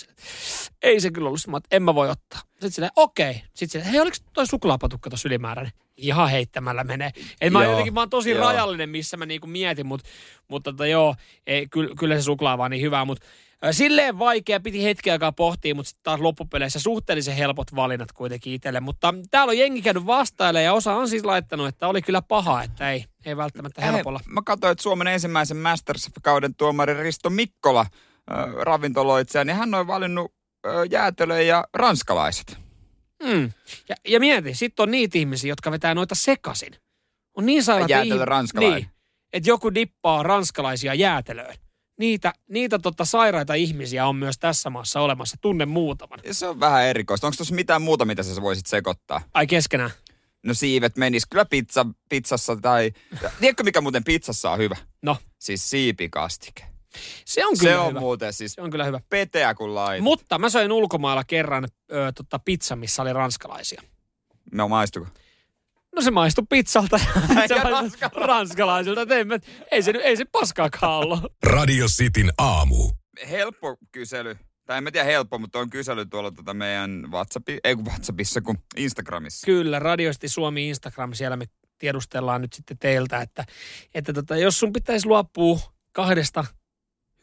[0.83, 1.47] Ei se kyllä ollut.
[1.47, 2.41] Mä, en mä voi ottaa.
[2.51, 3.31] Sitten silleen, okei.
[3.31, 3.43] Okay.
[3.55, 5.73] Sitten silleen, hei, oliko toi suklaapatukka tuossa ylimääräinen?
[6.01, 7.11] Ihan heittämällä menee.
[7.41, 8.41] Et mä, jotenkin, mä oon tosi joo.
[8.41, 10.09] rajallinen, missä mä niinku mietin, mutta,
[10.49, 11.15] mutta tota, joo,
[11.47, 13.05] ei, kyllä, kyllä se suklaa vaan niin hyvää.
[13.05, 13.27] Mutta
[13.71, 18.81] Silleen vaikea, piti hetki aikaa pohtia, mutta sitten taas loppupeleissä suhteellisen helpot valinnat kuitenkin itselle.
[18.81, 22.63] Mutta täällä on jengi käynyt vastailemaan ja osa on siis laittanut, että oli kyllä paha,
[22.63, 24.21] että ei, ei välttämättä helpolla.
[24.27, 29.87] Hei, mä katsoin, että Suomen ensimmäisen Masters-kauden tuomari Risto Mikkola äh, ravintoloitsija, niin hän on
[29.87, 30.33] valinnut
[30.67, 32.70] äh, jäätelöä ja ranskalaiset.
[33.23, 33.53] Mm.
[33.89, 36.73] Ja, ja mieti, sitten on niitä ihmisiä, jotka vetää noita sekasin.
[37.37, 38.83] On niin sairaat Jäätelö ranskalainen.
[38.83, 38.91] Niin,
[39.33, 41.55] että joku dippaa ranskalaisia jäätelöön
[42.01, 45.37] niitä, niitä tota sairaita ihmisiä on myös tässä maassa olemassa.
[45.41, 46.19] Tunne muutaman.
[46.25, 47.27] Ja se on vähän erikoista.
[47.27, 49.23] Onko tuossa mitään muuta, mitä sä voisit sekoittaa?
[49.35, 49.91] Ai keskenään?
[50.43, 52.93] No siivet menis kyllä pizza, pizzassa tai...
[53.41, 54.77] Tiedätkö mikä muuten pizzassa on hyvä?
[55.03, 55.17] No?
[55.39, 56.70] Siis siipikastike.
[57.25, 58.01] Se on kyllä Se on hyvä.
[58.01, 59.01] muuten siis Se on kyllä hyvä.
[59.11, 60.05] peteä kuin laitat.
[60.05, 63.83] Mutta mä söin ulkomailla kerran ö, tota, pizza, missä oli ranskalaisia.
[64.53, 65.07] No maistuko?
[65.97, 67.01] No se maistui pizzalta
[67.51, 69.01] ja, Ja maistui ranskalaisilta.
[69.01, 69.25] Ei,
[69.71, 71.21] ei, se, ei se paskaakaan ollut.
[71.43, 72.91] Radio Cityn aamu.
[73.31, 74.37] Helppo kysely.
[74.67, 78.41] Tai en mä tiedä helppo, mutta on kysely tuolla tota meidän WhatsAppi, ei kun WhatsAppissa,
[78.41, 79.45] kun Instagramissa.
[79.47, 81.45] Kyllä, Radiosti Suomi Instagram, siellä me
[81.79, 83.45] tiedustellaan nyt sitten teiltä, että,
[83.95, 85.59] että tota, jos sun pitäisi luopua
[85.93, 86.45] kahdesta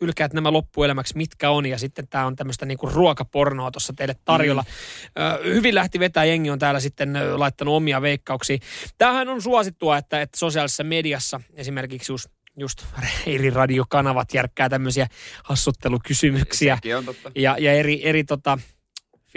[0.01, 4.63] hylkäät nämä loppuelämäksi, mitkä on, ja sitten tämä on tämmöistä niinku ruokapornoa tuossa teille tarjolla.
[4.63, 5.53] Mm.
[5.53, 8.57] Hyvin lähti vetää, jengi on täällä sitten laittanut omia veikkauksia.
[8.97, 12.29] Tämähän on suosittua, että, että sosiaalisessa mediassa esimerkiksi just
[12.59, 12.85] just
[13.25, 15.07] eri radiokanavat järkkää tämmöisiä
[15.43, 16.75] hassuttelukysymyksiä.
[16.75, 17.31] Sekin on totta.
[17.35, 18.59] Ja, ja eri, eri tota,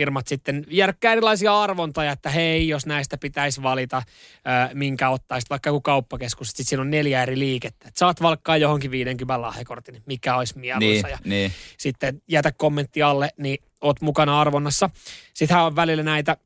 [0.00, 4.02] firmat sitten järkkää erilaisia arvontoja, että hei, jos näistä pitäisi valita,
[4.74, 7.88] minkä ottaisit vaikka joku kauppakeskus, sitten siinä on neljä eri liikettä.
[7.88, 11.06] Et saat valkkaa johonkin 50 lahjakortin, mikä olisi mieluisa.
[11.06, 11.52] Niin, ja niin.
[11.78, 14.90] sitten jätä kommentti alle, niin oot mukana arvonnassa.
[15.34, 16.36] Sittenhän on välillä näitä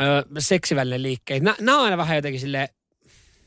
[0.00, 1.54] ö, seksivälinen liikkeitä.
[1.60, 2.68] Nämä on aina vähän jotenkin silleen,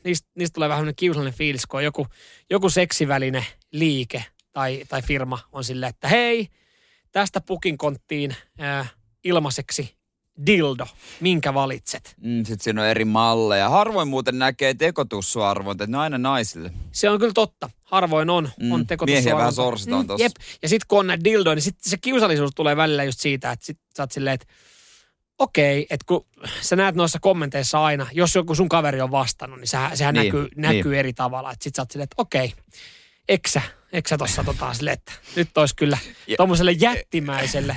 [0.04, 2.06] niistä, niistä tulee vähän kiusallinen fiilis, kun on joku,
[2.50, 6.48] joku seksiväline liike tai, tai firma on silleen, että hei,
[7.12, 8.84] tästä pukin konttiin ö,
[9.24, 9.94] ilmaiseksi
[10.46, 10.86] dildo,
[11.20, 12.14] minkä valitset?
[12.20, 13.68] Mm, Sitten siinä on eri malleja.
[13.68, 16.72] Harvoin muuten näkee tekotussuarvonta, ne on aina naisille.
[16.92, 17.70] Se on kyllä totta.
[17.84, 20.22] Harvoin on, Mm, on tekotus miehiä vähän sorsitaan tossa.
[20.24, 20.32] Jep.
[20.62, 23.66] Ja sitten kun on näitä dildoja, niin sit se kiusallisuus tulee välillä just siitä, että
[23.66, 24.46] sit sä oot silleen, että
[25.38, 26.26] okei, että kun
[26.60, 30.24] sä näet noissa kommenteissa aina, jos joku sun kaveri on vastannut, niin sehän, sehän Niin,
[30.26, 30.50] näkyy, niin.
[30.62, 31.52] näkyy eri tavalla.
[31.52, 32.52] Että sit sä oot silleen, että okei,
[33.28, 33.62] eksä,
[33.92, 37.76] eksä tossa tota silleen, että nyt olisi kyllä Ja- tuommoiselle jättimäiselle.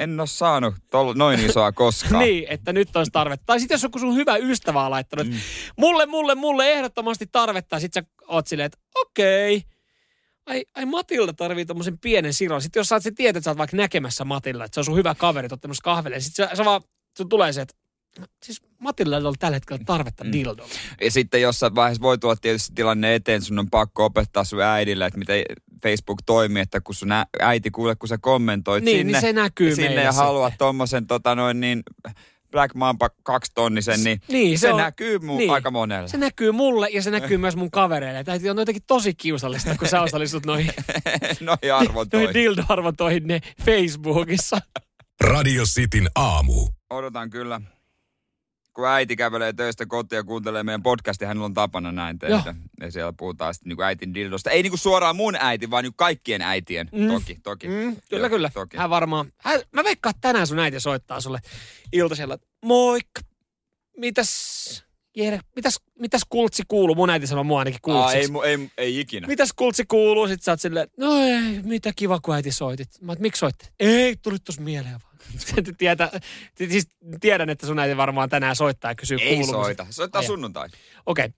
[0.00, 2.22] En ole saanut tol, noin isoa koskaan.
[2.24, 3.46] niin, että nyt olisi tarvetta.
[3.46, 5.38] Tai sitten jos joku sun hyvä ystävä on laittanut, että
[5.76, 7.80] mulle, mulle, mulle ehdottomasti tarvetta.
[7.80, 9.62] Sitten sä oot silleen, että okei.
[10.46, 12.62] Ai, ai Matilda tarvii tommosen pienen siron.
[12.62, 14.84] Sitten jos sä oot se tiedät, että sä oot vaikka näkemässä Matilda, että se on
[14.84, 16.20] sun hyvä kaveri, että oot kahvelle.
[16.20, 16.82] Sitten sä, sä vaan,
[17.16, 17.74] sun tulee se, että
[18.44, 20.32] siis Matilda on tällä hetkellä tarvetta mm.
[20.32, 20.72] dildolle.
[21.00, 25.06] Ja sitten jossain vaiheessa voi tulla tietysti tilanne eteen, sun on pakko opettaa sun äidille,
[25.06, 25.42] että miten
[25.82, 27.08] Facebook toimii, että kun sun
[27.40, 31.06] äiti kuule, kun sä kommentoit Niin, sinne, niin se näkyy sinne meille ja haluat tommosen
[31.06, 31.82] tota noin niin
[32.50, 35.50] Black Mamba kaksitonnisen, niin, Niin, se, se on- näkyy mu- niin.
[35.50, 36.08] aika monelle.
[36.08, 38.24] Se näkyy mulle ja se näkyy myös mun kavereille.
[38.24, 40.72] Tämä on jotenkin tosi kiusallista, kun sä osallistut noihin,
[41.40, 42.24] Noihin arvontoihin.
[42.26, 44.58] noihin dildo-arvontoihin ne Facebookissa.
[45.20, 46.68] Radio Cityn aamu.
[46.90, 47.60] Odotan kyllä,
[48.74, 52.54] kun äiti kävelee töistä kotiin ja kuuntelee meidän podcastia, hänellä on tapana näin tehdä.
[52.80, 54.50] Ja siellä puhutaan sitten niin äitin dildosta.
[54.50, 56.88] Ei niin kuin suoraan mun äiti, vaan niin kaikkien äitien.
[56.92, 57.08] Mm.
[57.08, 57.68] Toki, toki.
[57.68, 58.50] Mm, kyllä, Joo, kyllä.
[58.54, 58.76] Toki.
[58.76, 61.38] Hän varmaan, hän, mä veikkaan, että tänään sun äiti soittaa sulle
[61.92, 63.20] iltasella, moikka,
[63.96, 64.84] mitäs,
[65.16, 66.94] Jere, mitäs, mitäs kultsi kuuluu?
[66.94, 68.48] Mun äiti sanoo mua ainakin Aa, ei, kultsiksi.
[68.48, 69.26] ei, ei ikinä.
[69.26, 70.28] Mitäs kultsi kuuluu?
[70.28, 72.88] Sitten sä oot silleen, no ei, mitä kiva kun äiti soitit.
[73.00, 73.68] Mä oot, miksi soitte?
[73.80, 75.09] Ei, tuli tossa mieleen vaan.
[75.78, 76.10] Tietä,
[76.56, 76.88] siis
[77.20, 79.52] tiedän, että sun äiti varmaan tänään soittaa ja kysyy Ei kuulumista.
[79.52, 79.86] soita.
[79.90, 80.68] Soittaa Ai, sunnuntai.
[81.06, 81.32] Okei, okay.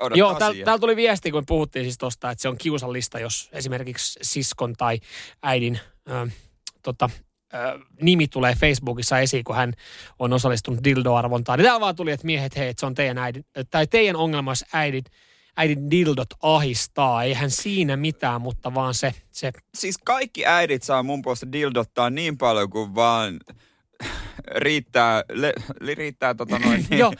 [0.00, 3.48] Odottaa Joo, täällä tääl tuli viesti, kun puhuttiin siis tosta, että se on kiusallista, jos
[3.52, 5.00] esimerkiksi siskon tai
[5.42, 6.28] äidin ö,
[6.82, 7.10] tota,
[8.00, 9.72] nimi tulee Facebookissa esiin, kun hän
[10.18, 11.58] on osallistunut dildo-arvontaan.
[11.58, 14.50] Niin täällä vaan tuli, että miehet, hei, että se on teidän äidin, tai teidän ongelma,
[14.50, 15.04] jos äidin,
[15.56, 17.24] äidin dildot ahistaa.
[17.24, 22.38] Eihän siinä mitään, mutta vaan se, se Siis kaikki äidit saa mun puolesta dildottaa niin
[22.38, 23.40] paljon kuin vaan
[24.56, 27.12] riittää, le, li, riittää tota noin niin, Joo,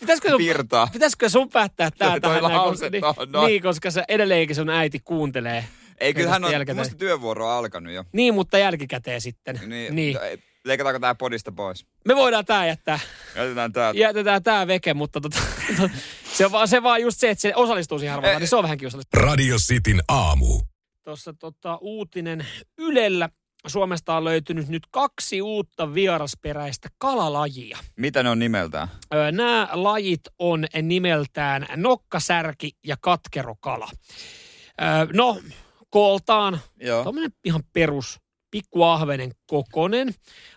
[0.00, 0.88] pitäisikö sun, virtaa.
[0.92, 2.42] pitäisikö sun päättää tää tähän?
[2.42, 3.46] näin, koska, niin, noin.
[3.46, 5.64] niin, koska se edelleenkin sun äiti kuuntelee.
[6.00, 6.86] Ei, kyllä hän on, jälkikäteen.
[6.86, 8.04] musta työvuoro on alkanut jo.
[8.12, 9.60] Niin, mutta jälkikäteen sitten.
[9.66, 10.18] Niin, niin.
[10.22, 11.86] ei- Leikataanko tää podista pois?
[12.04, 12.98] Me voidaan tää jättää,
[13.36, 13.92] Jätetään tää.
[13.94, 15.38] jätetään tää veke, mutta tota,
[16.36, 18.62] se, on vaan, se vaan just se, että se osallistuu siihen arvontaan, niin se on
[18.62, 19.20] vähän kiusallista.
[19.20, 20.60] Radio Cityn aamu.
[21.04, 22.46] tuossa tota, uutinen
[22.78, 23.28] Ylellä.
[23.66, 27.78] Suomesta on löytynyt nyt kaksi uutta vierasperäistä kalalajia.
[27.96, 28.88] Mitä ne on nimeltään?
[29.14, 33.88] Öö, Nämä lajit on nimeltään nokkasärki ja katkerokala.
[34.82, 35.38] Öö, no,
[35.90, 37.02] kooltaan Joo.
[37.02, 38.20] Tuommoinen ihan perus
[38.56, 40.14] pikkuahvenen kokonen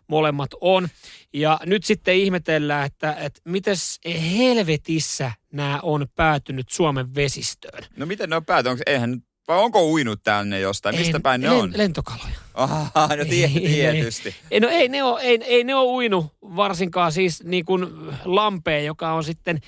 [0.07, 0.87] molemmat on.
[1.33, 3.99] Ja nyt sitten ihmetellään, että, että mites
[4.37, 7.83] helvetissä nämä on päätynyt Suomen vesistöön.
[7.97, 8.69] No miten ne on pääty?
[8.69, 10.95] Onko, eihän, vai onko uinut tänne jostain?
[10.95, 11.73] Mistä Ei, päin ne len- on?
[11.75, 12.39] Lentokaloja.
[12.53, 14.35] Aha, no tie, Ei, tietysti.
[14.51, 17.87] Ei, no ei ne ole, ei, ei ne ole uinut varsinkaan siis niin kuin
[18.25, 19.59] lampeen, joka on sitten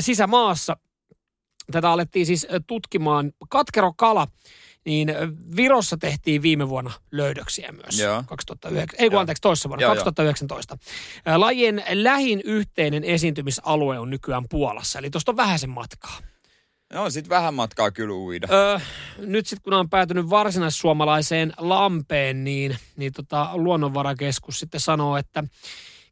[0.00, 0.76] sisämaassa.
[1.72, 3.32] Tätä alettiin siis tutkimaan.
[3.50, 4.28] Katkerokala,
[4.84, 5.16] niin eh,
[5.56, 7.98] Virossa tehtiin viime vuonna löydöksiä myös.
[7.98, 8.24] Joo.
[8.26, 10.04] 2009, ei kun anteeksi, toissa vuonna, Joo, joo.
[10.04, 10.78] 2019.
[11.26, 16.18] Eh, Lajien lähin yhteinen esiintymisalue on nykyään Puolassa, eli tuosta on vähäisen matkaa.
[16.92, 18.48] No sit vähän matkaa kyllä uida.
[18.50, 18.78] Öö,
[19.18, 25.44] nyt sitten kun on päätynyt varsinaissuomalaiseen lampeen, niin, niin tota, luonnonvarakeskus sitten sanoo, että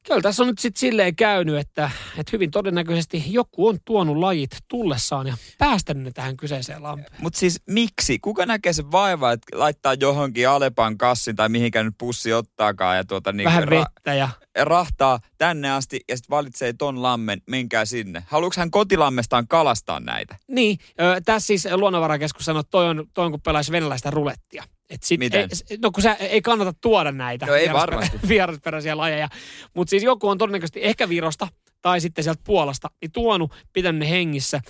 [0.06, 4.50] kyllä tässä on nyt sitten silleen käynyt, että, että hyvin todennäköisesti joku on tuonut lajit
[4.68, 7.20] tullessaan ja päästänyt ne tähän kyseiseen lampeen.
[7.20, 8.18] Mutta siis miksi?
[8.18, 13.04] Kuka näkee sen vaivaa, että laittaa johonkin Alepan kassin tai mihinkään nyt pussi ottaakaan ja
[13.04, 14.28] tuota niin Vähän vettä ja
[14.58, 18.24] rahtaa tänne asti ja sitten valitsee ton lammen, menkää sinne.
[18.26, 20.36] Haluuks hän kotilammestaan kalastaa näitä?
[20.48, 20.78] Niin,
[21.24, 24.64] tässä siis luonnonvarakeskus sanoo, että toi on, toi on kuin pelaisi venäläistä rulettia.
[24.92, 25.48] Et sit, Miten?
[25.70, 28.18] Ei, no kun sä, ei kannata tuoda näitä No ei vierasperä- varmasti.
[28.28, 29.28] vierasperäisiä lajeja.
[29.74, 31.48] Mutta siis joku on todennäköisesti ehkä Virosta
[31.82, 34.60] tai sitten sieltä Puolasta, niin tuonut, pitänyt ne hengissä,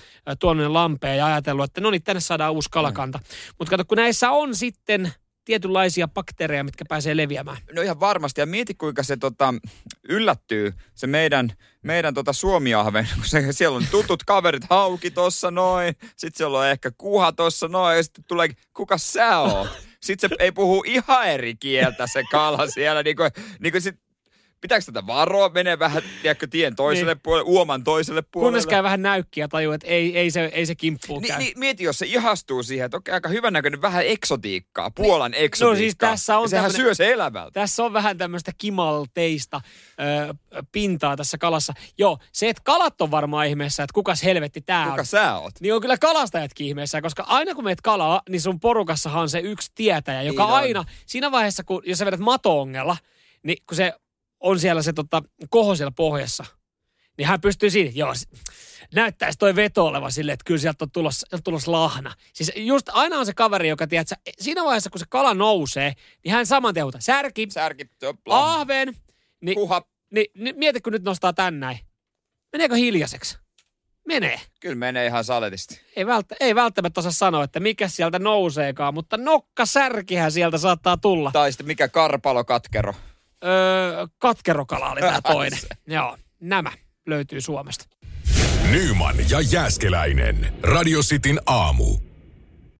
[0.40, 3.20] tuonut ne lampeen ja ajatellut, että no niin, tänne saadaan uusi kalakanta.
[3.58, 5.12] Mutta kato, kun näissä on sitten
[5.44, 7.56] tietynlaisia bakteereja, mitkä pääsee leviämään.
[7.72, 8.40] No ihan varmasti.
[8.40, 9.54] Ja mieti, kuinka se tota,
[10.08, 11.52] yllättyy, se meidän,
[11.82, 16.66] meidän tota Suomiahven, kun se, siellä on tutut kaverit, hauki tossa noin, sitten siellä on
[16.66, 19.68] ehkä kuha tossa noin, ja sitten tulee, kuka sä oot?
[20.04, 23.30] Sitten se ei puhu ihan eri kieltä se kala siellä, niin kuin,
[23.60, 23.96] niin kuin sit,
[24.62, 27.20] pitääkö tätä varoa, menee vähän, tiedätkö, tien toiselle niin.
[27.22, 28.46] puolelle, uoman toiselle puolelle.
[28.50, 31.38] Kunnes käy vähän näykkiä ja tajuu, että ei, ei, se, ei se kimppuun Ni, käy.
[31.38, 35.74] niin, mieti, jos se ihastuu siihen, että okei, aika hyvän näköinen vähän eksotiikkaa, Puolan eksotiikkaa.
[35.74, 37.60] No siis tässä on sehän syö se elävältä.
[37.60, 39.60] Tässä on vähän tämmöistä kimalteista
[40.30, 40.34] ö,
[40.72, 41.72] pintaa tässä kalassa.
[41.98, 45.06] Joo, se, että kalat on varmaan ihmeessä, että kukas helvetti tää Kuka on.
[45.06, 45.54] sä oot?
[45.60, 49.38] Niin on kyllä kalastajatkin ihmeessä, koska aina kun meet kalaa, niin sun porukassahan on se
[49.38, 50.58] yksi tietäjä, joka Niin on.
[50.58, 52.96] aina, siinä vaiheessa kun, jos sä vedät mato-ongella,
[53.42, 53.92] niin kun se
[54.42, 56.44] on siellä se tota, koho siellä pohjassa,
[57.18, 58.12] niin hän pystyy siinä, joo,
[58.94, 62.14] näyttäisi toi veto oleva silleen, että kyllä sieltä on tulossa, sieltä on tulossa lahna.
[62.32, 65.92] Siis just aina on se kaveri, joka tiedät, sä, siinä vaiheessa kun se kala nousee,
[66.24, 67.90] niin hän saman tien särki, Särki,
[68.28, 68.96] ahven,
[69.40, 69.82] niin, kuha.
[70.10, 71.78] niin, niin mieti kun nyt nostaa tän näin.
[72.52, 73.38] Meneekö hiljaiseksi?
[74.06, 74.40] Menee.
[74.60, 75.80] Kyllä menee ihan saletisti.
[75.96, 81.30] Ei, välttä, ei välttämättä osaa sanoa, että mikä sieltä nouseekaan, mutta nokkasärkihän sieltä saattaa tulla.
[81.32, 82.94] Tai sitten mikä karpalo katkero.
[83.44, 85.58] Öö, katkerokala oli tämä toinen.
[85.86, 86.72] Joo, nämä
[87.06, 87.84] löytyy Suomesta.
[88.70, 90.54] Nyman ja Jääskeläinen.
[90.62, 91.98] Radio Cityn aamu.